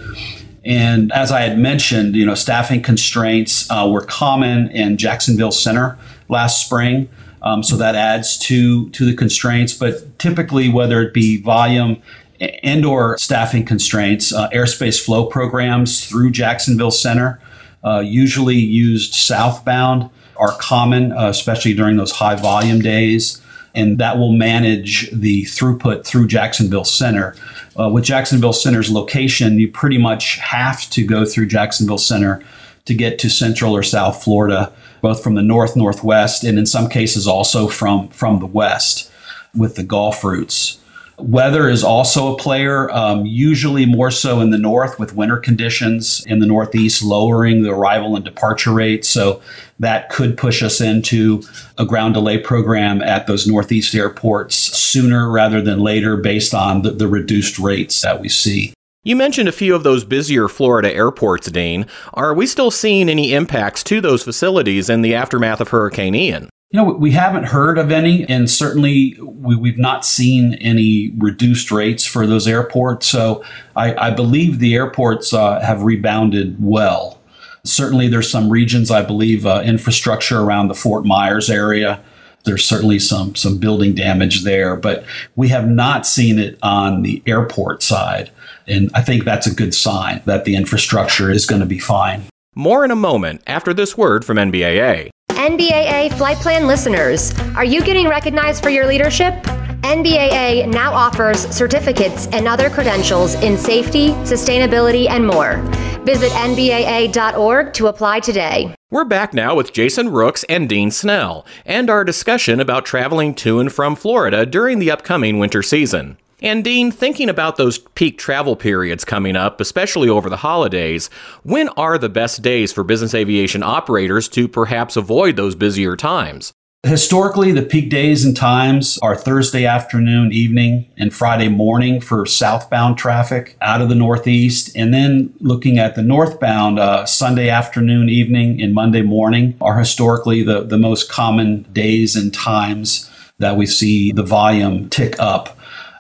And 0.68 1.14
as 1.14 1.32
I 1.32 1.42
had 1.42 1.58
mentioned, 1.58 2.16
you 2.16 2.26
know, 2.26 2.36
staffing 2.36 2.82
constraints 2.82 3.72
uh, 3.72 3.88
were 3.90 4.02
common 4.02 4.70
in 4.72 4.98
Jacksonville 4.98 5.52
Center 5.52 5.98
last 6.28 6.66
spring. 6.66 7.08
Um, 7.42 7.64
so 7.64 7.78
that 7.78 7.96
adds 7.96 8.38
to 8.40 8.90
to 8.90 9.06
the 9.06 9.16
constraints. 9.16 9.74
But 9.74 10.20
typically, 10.20 10.68
whether 10.68 11.02
it 11.02 11.14
be 11.14 11.42
volume 11.42 12.02
and 12.40 12.86
or 12.86 13.18
staffing 13.18 13.66
constraints, 13.66 14.34
uh, 14.34 14.50
airspace 14.50 15.04
flow 15.04 15.26
programs 15.26 16.06
through 16.06 16.32
Jacksonville 16.32 16.92
Center, 16.92 17.40
uh, 17.84 18.00
usually 18.00 18.58
used 18.58 19.14
southbound, 19.14 20.10
are 20.36 20.52
common, 20.60 21.14
uh, 21.14 21.30
especially 21.30 21.74
during 21.74 21.96
those 21.96 22.12
high 22.12 22.36
volume 22.36 22.82
days. 22.82 23.42
And 23.78 24.00
that 24.00 24.18
will 24.18 24.34
manage 24.34 25.10
the 25.12 25.44
throughput 25.44 26.04
through 26.04 26.28
Jacksonville 26.28 26.84
Center. 26.84 27.36
Uh, 27.80 27.90
with 27.90 28.04
Jacksonville 28.04 28.54
Center's 28.54 28.90
location, 28.90 29.60
you 29.60 29.72
pretty 29.72 30.00
much 30.00 30.38
have 30.38 30.90
to 30.90 31.06
go 31.06 31.26
through 31.26 31.46
Jacksonville 31.46 32.00
Center 32.00 32.44
to 32.86 32.94
get 32.96 33.20
to 33.20 33.30
Central 33.30 33.76
or 33.76 33.84
South 33.84 34.24
Florida, 34.24 34.74
both 35.02 35.22
from 35.22 35.36
the 35.36 35.44
north, 35.44 35.76
northwest, 35.76 36.44
and 36.44 36.58
in 36.58 36.66
some 36.66 36.90
cases 36.90 37.28
also 37.28 37.68
from, 37.68 38.10
from 38.10 38.40
the 38.40 38.46
west 38.48 39.12
with 39.56 39.76
the 39.76 39.84
Gulf 39.84 40.24
routes. 40.24 40.80
Weather 41.20 41.68
is 41.68 41.84
also 41.84 42.34
a 42.34 42.38
player, 42.38 42.92
um, 42.92 43.26
usually 43.26 43.88
more 43.88 44.12
so 44.12 44.40
in 44.40 44.52
the 44.52 44.58
north 44.58 45.00
with 45.00 45.16
winter 45.16 45.38
conditions 45.38 46.24
in 46.28 46.40
the 46.40 46.46
northeast, 46.46 47.04
lowering 47.04 47.64
the 47.64 47.72
arrival 47.72 48.16
and 48.16 48.24
departure 48.24 48.72
rates. 48.72 49.10
So 49.10 49.42
that 49.80 50.10
could 50.10 50.38
push 50.38 50.62
us 50.62 50.80
into 50.80 51.42
a 51.78 51.86
ground 51.86 52.14
delay 52.14 52.38
program 52.38 53.02
at 53.02 53.26
those 53.26 53.48
northeast 53.48 53.96
airports 53.96 54.56
sooner 54.56 55.32
rather 55.32 55.60
than 55.60 55.80
later 55.80 56.18
based 56.18 56.54
on 56.54 56.84
the, 56.84 56.92
the 56.92 57.08
reduced 57.08 57.58
rates 57.58 58.02
that 58.04 58.22
we 58.22 58.30
see. 58.30 58.74
You 59.04 59.16
mentioned 59.16 59.50
a 59.50 59.54
few 59.54 59.74
of 59.74 59.84
those 59.84 60.04
busier 60.04 60.48
Florida 60.48 60.94
airports, 60.94 61.50
Dean. 61.50 61.88
Are 62.14 62.34
we 62.34 62.46
still 62.46 62.72
seeing 62.72 63.10
any 63.10 63.34
impacts 63.34 63.84
to 63.86 64.02
those 64.02 64.22
facilities 64.22 64.90
in 64.90 65.02
the 65.02 65.16
aftermath 65.16 65.62
of 65.62 65.70
Hurricane 65.70 66.14
Ian? 66.14 66.50
You 66.70 66.82
know, 66.82 66.92
we 66.92 67.12
haven't 67.12 67.46
heard 67.46 67.78
of 67.78 67.92
any, 67.92 68.28
and 68.28 68.50
certainly 68.50 69.18
we, 69.22 69.70
have 69.70 69.80
not 69.80 70.04
seen 70.04 70.56
any 70.56 71.14
reduced 71.18 71.72
rates 71.72 72.06
for 72.06 72.28
those 72.28 72.46
airports. 72.46 73.08
So 73.08 73.42
I, 73.78 73.96
I 73.96 74.12
believe 74.12 74.60
the 74.60 74.76
airports 74.76 75.32
uh, 75.32 75.62
have 75.62 75.84
rebounded 75.84 76.58
well. 76.60 77.22
Certainly, 77.64 78.10
there's 78.10 78.30
some 78.30 78.50
regions, 78.50 78.92
I 78.92 79.02
believe, 79.02 79.46
uh, 79.46 79.62
infrastructure 79.64 80.42
around 80.42 80.68
the 80.68 80.74
Fort 80.74 81.06
Myers 81.06 81.50
area. 81.50 82.04
There's 82.44 82.66
certainly 82.66 83.00
some 83.00 83.36
some 83.36 83.60
building 83.60 83.94
damage 83.96 84.44
there, 84.44 84.76
but 84.76 85.06
we 85.38 85.48
have 85.50 85.70
not 85.70 86.06
seen 86.06 86.38
it 86.38 86.58
on 86.62 87.02
the 87.02 87.24
airport 87.26 87.82
side, 87.82 88.30
and 88.68 88.90
I 88.94 89.02
think 89.02 89.24
that's 89.24 89.48
a 89.48 89.56
good 89.56 89.74
sign 89.74 90.22
that 90.26 90.44
the 90.44 90.56
infrastructure 90.56 91.32
is 91.32 91.46
going 91.46 91.62
to 91.62 91.66
be 91.66 91.80
fine. 91.80 92.24
More 92.56 92.84
in 92.84 92.92
a 92.92 92.96
moment 92.96 93.42
after 93.48 93.74
this 93.74 93.98
word 93.98 94.26
from 94.26 94.38
NBAA. 94.38 95.12
NBAA 95.48 96.12
Flight 96.18 96.36
Plan 96.40 96.68
listeners, 96.68 97.34
are 97.56 97.64
you 97.64 97.82
getting 97.82 98.10
recognized 98.10 98.62
for 98.62 98.70
your 98.70 98.86
leadership? 98.86 99.34
NBAA 99.82 100.68
now 100.68 100.92
offers 100.92 101.48
certificates 101.56 102.28
and 102.34 102.50
other 102.50 102.70
credentials 102.70 103.36
in 103.36 103.58
safety, 103.58 104.10
sustainability, 104.26 105.08
and 105.10 105.26
more. 105.26 105.56
Visit 106.04 106.34
NBAA.org 106.34 107.74
to 107.76 107.88
apply 107.88 108.20
today. 108.20 108.76
We're 108.92 109.06
back 109.06 109.34
now 109.34 109.56
with 109.56 109.72
Jason 109.72 110.10
Rooks 110.10 110.44
and 110.50 110.68
Dean 110.68 110.92
Snell, 110.92 111.46
and 111.66 111.90
our 111.90 112.04
discussion 112.04 112.60
about 112.60 112.86
traveling 112.86 113.34
to 113.36 113.62
and 113.62 113.72
from 113.72 113.96
Florida 113.96 114.46
during 114.46 114.80
the 114.80 114.92
upcoming 114.92 115.40
winter 115.40 115.64
season. 115.64 116.18
And 116.40 116.64
Dean, 116.64 116.92
thinking 116.92 117.30
about 117.30 117.56
those 117.56 117.80
peak 117.80 118.20
travel 118.20 118.56
periods 118.56 119.04
coming 119.04 119.36
up, 119.36 119.60
especially 119.60 120.08
over 120.08 120.30
the 120.30 120.38
holidays, 120.38 121.10
when 121.42 121.68
are 121.70 121.98
the 121.98 122.10
best 122.10 122.44
days 122.44 122.72
for 122.72 122.84
business 122.84 123.16
aviation 123.16 123.64
operators 123.64 124.30
to 124.30 124.48
perhaps 124.48 124.96
avoid 124.96 125.36
those 125.36 125.56
busier 125.56 125.96
times? 125.96 126.54
Historically, 126.84 127.52
the 127.52 127.64
peak 127.64 127.90
days 127.90 128.24
and 128.24 128.38
times 128.38 129.00
are 129.00 129.16
Thursday 129.16 129.66
afternoon, 129.66 130.32
evening, 130.32 130.86
and 130.96 131.12
Friday 131.12 131.50
morning 131.50 132.00
for 132.00 132.24
southbound 132.28 133.00
traffic 133.00 133.58
out 133.60 133.82
of 133.82 133.90
the 133.90 133.96
Northeast. 133.96 134.72
And 134.76 134.94
then 134.94 135.34
looking 135.40 135.80
at 135.80 135.96
the 135.96 136.04
northbound, 136.04 136.78
uh, 136.78 137.08
Sunday 137.08 137.50
afternoon, 137.50 138.10
evening, 138.10 138.62
and 138.62 138.76
Monday 138.76 139.02
morning 139.02 139.58
are 139.60 139.80
historically 139.80 140.44
the, 140.44 140.62
the 140.62 140.78
most 140.78 141.10
common 141.10 141.64
days 141.74 142.16
and 142.16 142.32
times 142.32 143.10
that 143.40 143.58
we 143.58 143.66
see 143.66 144.12
the 144.12 144.24
volume 144.24 144.88
tick 144.90 145.16
up. 145.20 145.57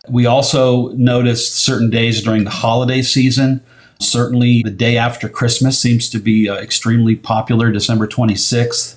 We 0.10 0.26
also 0.26 0.90
noticed 0.90 1.56
certain 1.56 1.90
days 1.90 2.22
during 2.24 2.44
the 2.44 2.50
holiday 2.50 3.02
season 3.02 3.62
Certainly, 4.00 4.62
the 4.64 4.72
day 4.72 4.98
after 4.98 5.28
Christmas 5.28 5.80
seems 5.80 6.10
to 6.10 6.20
be 6.20 6.48
uh, 6.48 6.56
extremely 6.56 7.16
popular, 7.16 7.72
December 7.72 8.08
26th. 8.08 8.96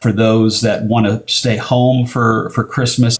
For 0.00 0.12
those 0.12 0.62
that 0.62 0.84
want 0.84 1.06
to 1.06 1.32
stay 1.32 1.56
home 1.56 2.06
for, 2.06 2.50
for 2.50 2.64
Christmas, 2.64 3.18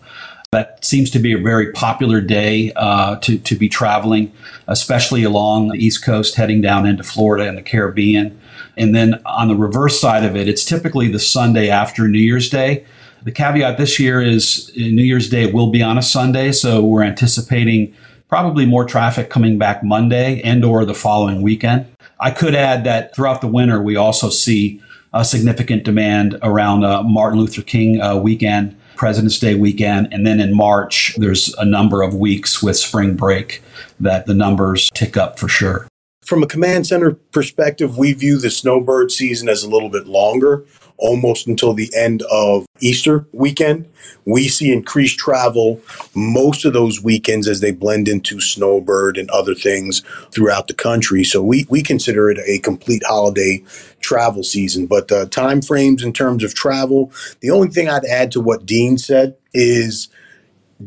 that 0.50 0.84
seems 0.84 1.10
to 1.10 1.18
be 1.18 1.32
a 1.32 1.38
very 1.38 1.72
popular 1.72 2.20
day 2.20 2.72
uh, 2.74 3.16
to, 3.16 3.38
to 3.38 3.54
be 3.54 3.68
traveling, 3.68 4.32
especially 4.66 5.22
along 5.22 5.68
the 5.68 5.76
East 5.76 6.04
Coast, 6.04 6.34
heading 6.34 6.60
down 6.60 6.86
into 6.86 7.04
Florida 7.04 7.46
and 7.46 7.56
the 7.56 7.62
Caribbean. 7.62 8.40
And 8.76 8.94
then 8.94 9.20
on 9.26 9.48
the 9.48 9.54
reverse 9.54 10.00
side 10.00 10.24
of 10.24 10.34
it, 10.34 10.48
it's 10.48 10.64
typically 10.64 11.08
the 11.08 11.18
Sunday 11.18 11.68
after 11.68 12.08
New 12.08 12.18
Year's 12.18 12.48
Day. 12.48 12.84
The 13.22 13.32
caveat 13.32 13.76
this 13.76 14.00
year 14.00 14.22
is 14.22 14.72
New 14.74 15.02
Year's 15.02 15.28
Day 15.28 15.52
will 15.52 15.70
be 15.70 15.82
on 15.82 15.98
a 15.98 16.02
Sunday, 16.02 16.52
so 16.52 16.82
we're 16.82 17.02
anticipating 17.02 17.94
probably 18.30 18.64
more 18.64 18.86
traffic 18.86 19.28
coming 19.28 19.58
back 19.58 19.84
Monday 19.84 20.40
and 20.40 20.64
or 20.64 20.86
the 20.86 20.94
following 20.94 21.42
weekend. 21.42 21.84
I 22.18 22.30
could 22.30 22.54
add 22.54 22.84
that 22.84 23.14
throughout 23.14 23.42
the 23.42 23.46
winter, 23.46 23.82
we 23.82 23.94
also 23.94 24.30
see 24.30 24.80
a 25.12 25.22
significant 25.22 25.84
demand 25.84 26.38
around 26.42 26.82
uh, 26.82 27.02
Martin 27.02 27.40
Luther 27.40 27.60
King 27.60 28.00
uh, 28.00 28.16
weekend, 28.16 28.74
President's 28.96 29.38
Day 29.38 29.54
weekend, 29.54 30.08
and 30.12 30.26
then 30.26 30.40
in 30.40 30.54
March, 30.54 31.14
there's 31.18 31.52
a 31.54 31.64
number 31.66 32.00
of 32.00 32.14
weeks 32.14 32.62
with 32.62 32.78
spring 32.78 33.16
break 33.16 33.62
that 33.98 34.24
the 34.24 34.34
numbers 34.34 34.88
tick 34.94 35.18
up 35.18 35.38
for 35.38 35.48
sure. 35.48 35.86
From 36.24 36.42
a 36.42 36.46
command 36.46 36.86
center 36.86 37.12
perspective, 37.12 37.98
we 37.98 38.14
view 38.14 38.38
the 38.38 38.50
snowbird 38.50 39.10
season 39.10 39.48
as 39.48 39.62
a 39.62 39.68
little 39.68 39.90
bit 39.90 40.06
longer 40.06 40.64
almost 41.00 41.46
until 41.46 41.74
the 41.74 41.90
end 41.96 42.22
of 42.30 42.66
Easter 42.80 43.26
weekend. 43.32 43.88
We 44.24 44.48
see 44.48 44.72
increased 44.72 45.18
travel 45.18 45.80
most 46.14 46.64
of 46.64 46.72
those 46.72 47.02
weekends 47.02 47.48
as 47.48 47.60
they 47.60 47.72
blend 47.72 48.06
into 48.06 48.40
snowbird 48.40 49.16
and 49.16 49.28
other 49.30 49.54
things 49.54 50.02
throughout 50.30 50.68
the 50.68 50.74
country. 50.74 51.24
So 51.24 51.42
we, 51.42 51.66
we 51.68 51.82
consider 51.82 52.30
it 52.30 52.38
a 52.46 52.58
complete 52.58 53.02
holiday 53.04 53.64
travel 54.00 54.44
season. 54.44 54.86
But 54.86 55.10
uh, 55.10 55.26
time 55.26 55.62
frames 55.62 56.02
in 56.02 56.12
terms 56.12 56.44
of 56.44 56.54
travel, 56.54 57.12
the 57.40 57.50
only 57.50 57.68
thing 57.68 57.88
I'd 57.88 58.04
add 58.04 58.30
to 58.32 58.40
what 58.40 58.66
Dean 58.66 58.98
said 58.98 59.36
is 59.52 60.08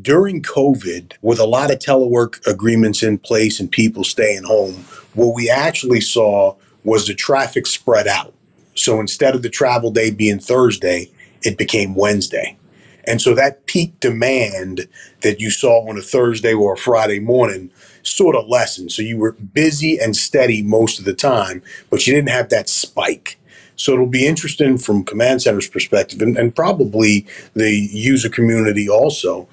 during 0.02 0.42
COVID, 0.42 1.14
with 1.22 1.40
a 1.40 1.46
lot 1.46 1.72
of 1.72 1.80
telework 1.80 2.46
agreements 2.48 3.04
in 3.04 3.20
place 3.20 3.60
and 3.60 3.70
people 3.70 4.04
staying 4.04 4.44
home, 4.44 4.86
what 5.14 5.36
we 5.36 5.50
actually 5.50 6.02
saw 6.02 6.56
was 6.84 7.08
the 7.08 7.14
traffic 7.14 7.68
spread 7.68 8.08
out. 8.08 8.34
So 8.76 9.00
instead 9.00 9.36
of 9.36 9.42
the 9.42 9.50
travel 9.50 9.92
day 9.92 10.12
being 10.12 10.40
Thursday, 10.40 11.12
it 11.44 11.58
became 11.58 11.96
Wednesday. 11.96 12.58
And 13.06 13.22
so 13.22 13.34
that 13.36 13.66
peak 13.66 14.00
demand 14.00 14.88
that 15.22 15.40
you 15.40 15.50
saw 15.50 15.88
on 15.88 15.98
a 15.98 16.02
Thursday 16.02 16.54
or 16.54 16.74
a 16.74 16.78
Friday 16.78 17.20
morning 17.20 17.70
sort 18.02 18.36
of 18.36 18.48
lessened. 18.48 18.92
So 18.92 19.02
you 19.02 19.18
were 19.18 19.34
busy 19.34 19.98
and 19.98 20.16
steady 20.16 20.62
most 20.62 21.00
of 21.00 21.06
the 21.06 21.14
time, 21.14 21.62
but 21.90 22.08
you 22.08 22.14
didn't 22.14 22.30
have 22.30 22.50
that 22.50 22.70
spike. 22.70 23.40
So 23.76 23.94
it'll 23.94 24.06
be 24.06 24.28
interesting 24.28 24.78
from 24.78 25.04
Command 25.04 25.42
Center's 25.42 25.68
perspective 25.68 26.22
and, 26.22 26.38
and 26.38 26.56
probably 26.56 27.26
the 27.54 27.72
user 27.72 28.30
community 28.30 28.88
also. 28.88 29.48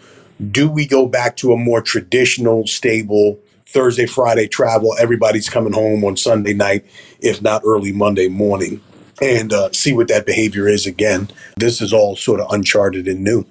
Do 0.51 0.71
we 0.71 0.87
go 0.87 1.07
back 1.07 1.37
to 1.39 1.53
a 1.53 1.57
more 1.57 1.83
traditional, 1.83 2.67
stable 2.67 3.39
Thursday, 3.67 4.07
Friday 4.07 4.47
travel? 4.47 4.95
Everybody's 4.99 5.49
coming 5.49 5.73
home 5.73 6.05
on 6.05 6.17
Sunday 6.17 6.55
night, 6.55 6.85
if 7.21 7.43
not 7.43 7.63
early 7.65 7.93
Monday 7.93 8.29
morning 8.29 8.81
and 9.21 9.53
uh, 9.53 9.71
see 9.73 9.93
what 9.93 10.09
that 10.09 10.27
behavior 10.27 10.69
is 10.69 10.87
again. 10.87 11.31
This 11.57 11.81
is 11.81 11.93
all 11.93 12.17
sort 12.17 12.41
of 12.41 12.51
uncharted 12.51 13.07
and 13.07 13.23
new. 13.23 13.47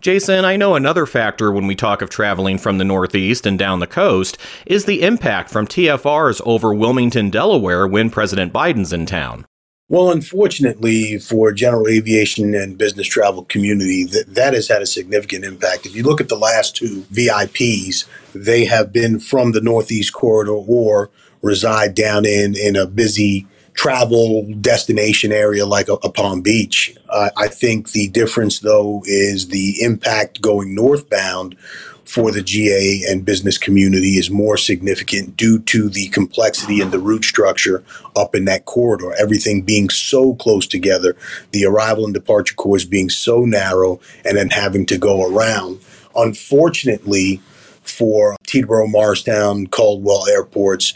Jason, 0.00 0.44
I 0.44 0.56
know 0.56 0.74
another 0.74 1.06
factor 1.06 1.50
when 1.50 1.66
we 1.66 1.74
talk 1.74 2.02
of 2.02 2.10
traveling 2.10 2.58
from 2.58 2.76
the 2.76 2.84
Northeast 2.84 3.46
and 3.46 3.58
down 3.58 3.80
the 3.80 3.86
coast 3.86 4.36
is 4.66 4.84
the 4.84 5.02
impact 5.02 5.48
from 5.48 5.66
TFRs 5.66 6.42
over 6.44 6.74
Wilmington, 6.74 7.30
Delaware 7.30 7.86
when 7.86 8.10
President 8.10 8.52
Biden's 8.52 8.92
in 8.92 9.06
town. 9.06 9.46
Well, 9.88 10.10
unfortunately 10.10 11.18
for 11.18 11.52
general 11.52 11.88
aviation 11.88 12.54
and 12.54 12.76
business 12.76 13.06
travel 13.06 13.44
community, 13.44 14.04
that, 14.04 14.34
that 14.34 14.52
has 14.52 14.68
had 14.68 14.82
a 14.82 14.86
significant 14.86 15.44
impact. 15.44 15.86
If 15.86 15.96
you 15.96 16.02
look 16.02 16.20
at 16.20 16.28
the 16.28 16.36
last 16.36 16.76
two 16.76 17.02
VIPs, 17.12 18.06
they 18.34 18.66
have 18.66 18.92
been 18.92 19.20
from 19.20 19.52
the 19.52 19.60
Northeast 19.60 20.12
corridor 20.12 20.52
or 20.52 21.10
reside 21.40 21.94
down 21.94 22.26
in, 22.26 22.56
in 22.56 22.76
a 22.76 22.86
busy 22.86 23.46
travel 23.74 24.46
destination 24.60 25.32
area 25.32 25.66
like 25.66 25.88
a, 25.88 25.94
a 25.94 26.10
Palm 26.10 26.40
Beach. 26.40 26.96
Uh, 27.08 27.30
I 27.36 27.48
think 27.48 27.92
the 27.92 28.08
difference, 28.08 28.60
though, 28.60 29.02
is 29.06 29.48
the 29.48 29.76
impact 29.82 30.40
going 30.40 30.74
northbound 30.74 31.56
for 32.04 32.30
the 32.30 32.42
GA 32.42 33.02
and 33.08 33.24
business 33.24 33.58
community 33.58 34.18
is 34.18 34.30
more 34.30 34.56
significant 34.56 35.36
due 35.36 35.58
to 35.60 35.88
the 35.88 36.08
complexity 36.08 36.80
and 36.80 36.92
the 36.92 36.98
route 36.98 37.24
structure 37.24 37.82
up 38.14 38.34
in 38.34 38.44
that 38.44 38.66
corridor. 38.66 39.12
Everything 39.18 39.62
being 39.62 39.88
so 39.88 40.34
close 40.34 40.66
together, 40.66 41.16
the 41.50 41.64
arrival 41.64 42.04
and 42.04 42.14
departure 42.14 42.54
course 42.54 42.84
being 42.84 43.08
so 43.08 43.44
narrow, 43.44 44.00
and 44.24 44.36
then 44.36 44.50
having 44.50 44.86
to 44.86 44.98
go 44.98 45.26
around. 45.34 45.80
Unfortunately, 46.14 47.40
for 47.82 48.36
Teterboro, 48.46 48.88
Morristown, 48.88 49.66
Caldwell 49.66 50.28
airports, 50.28 50.94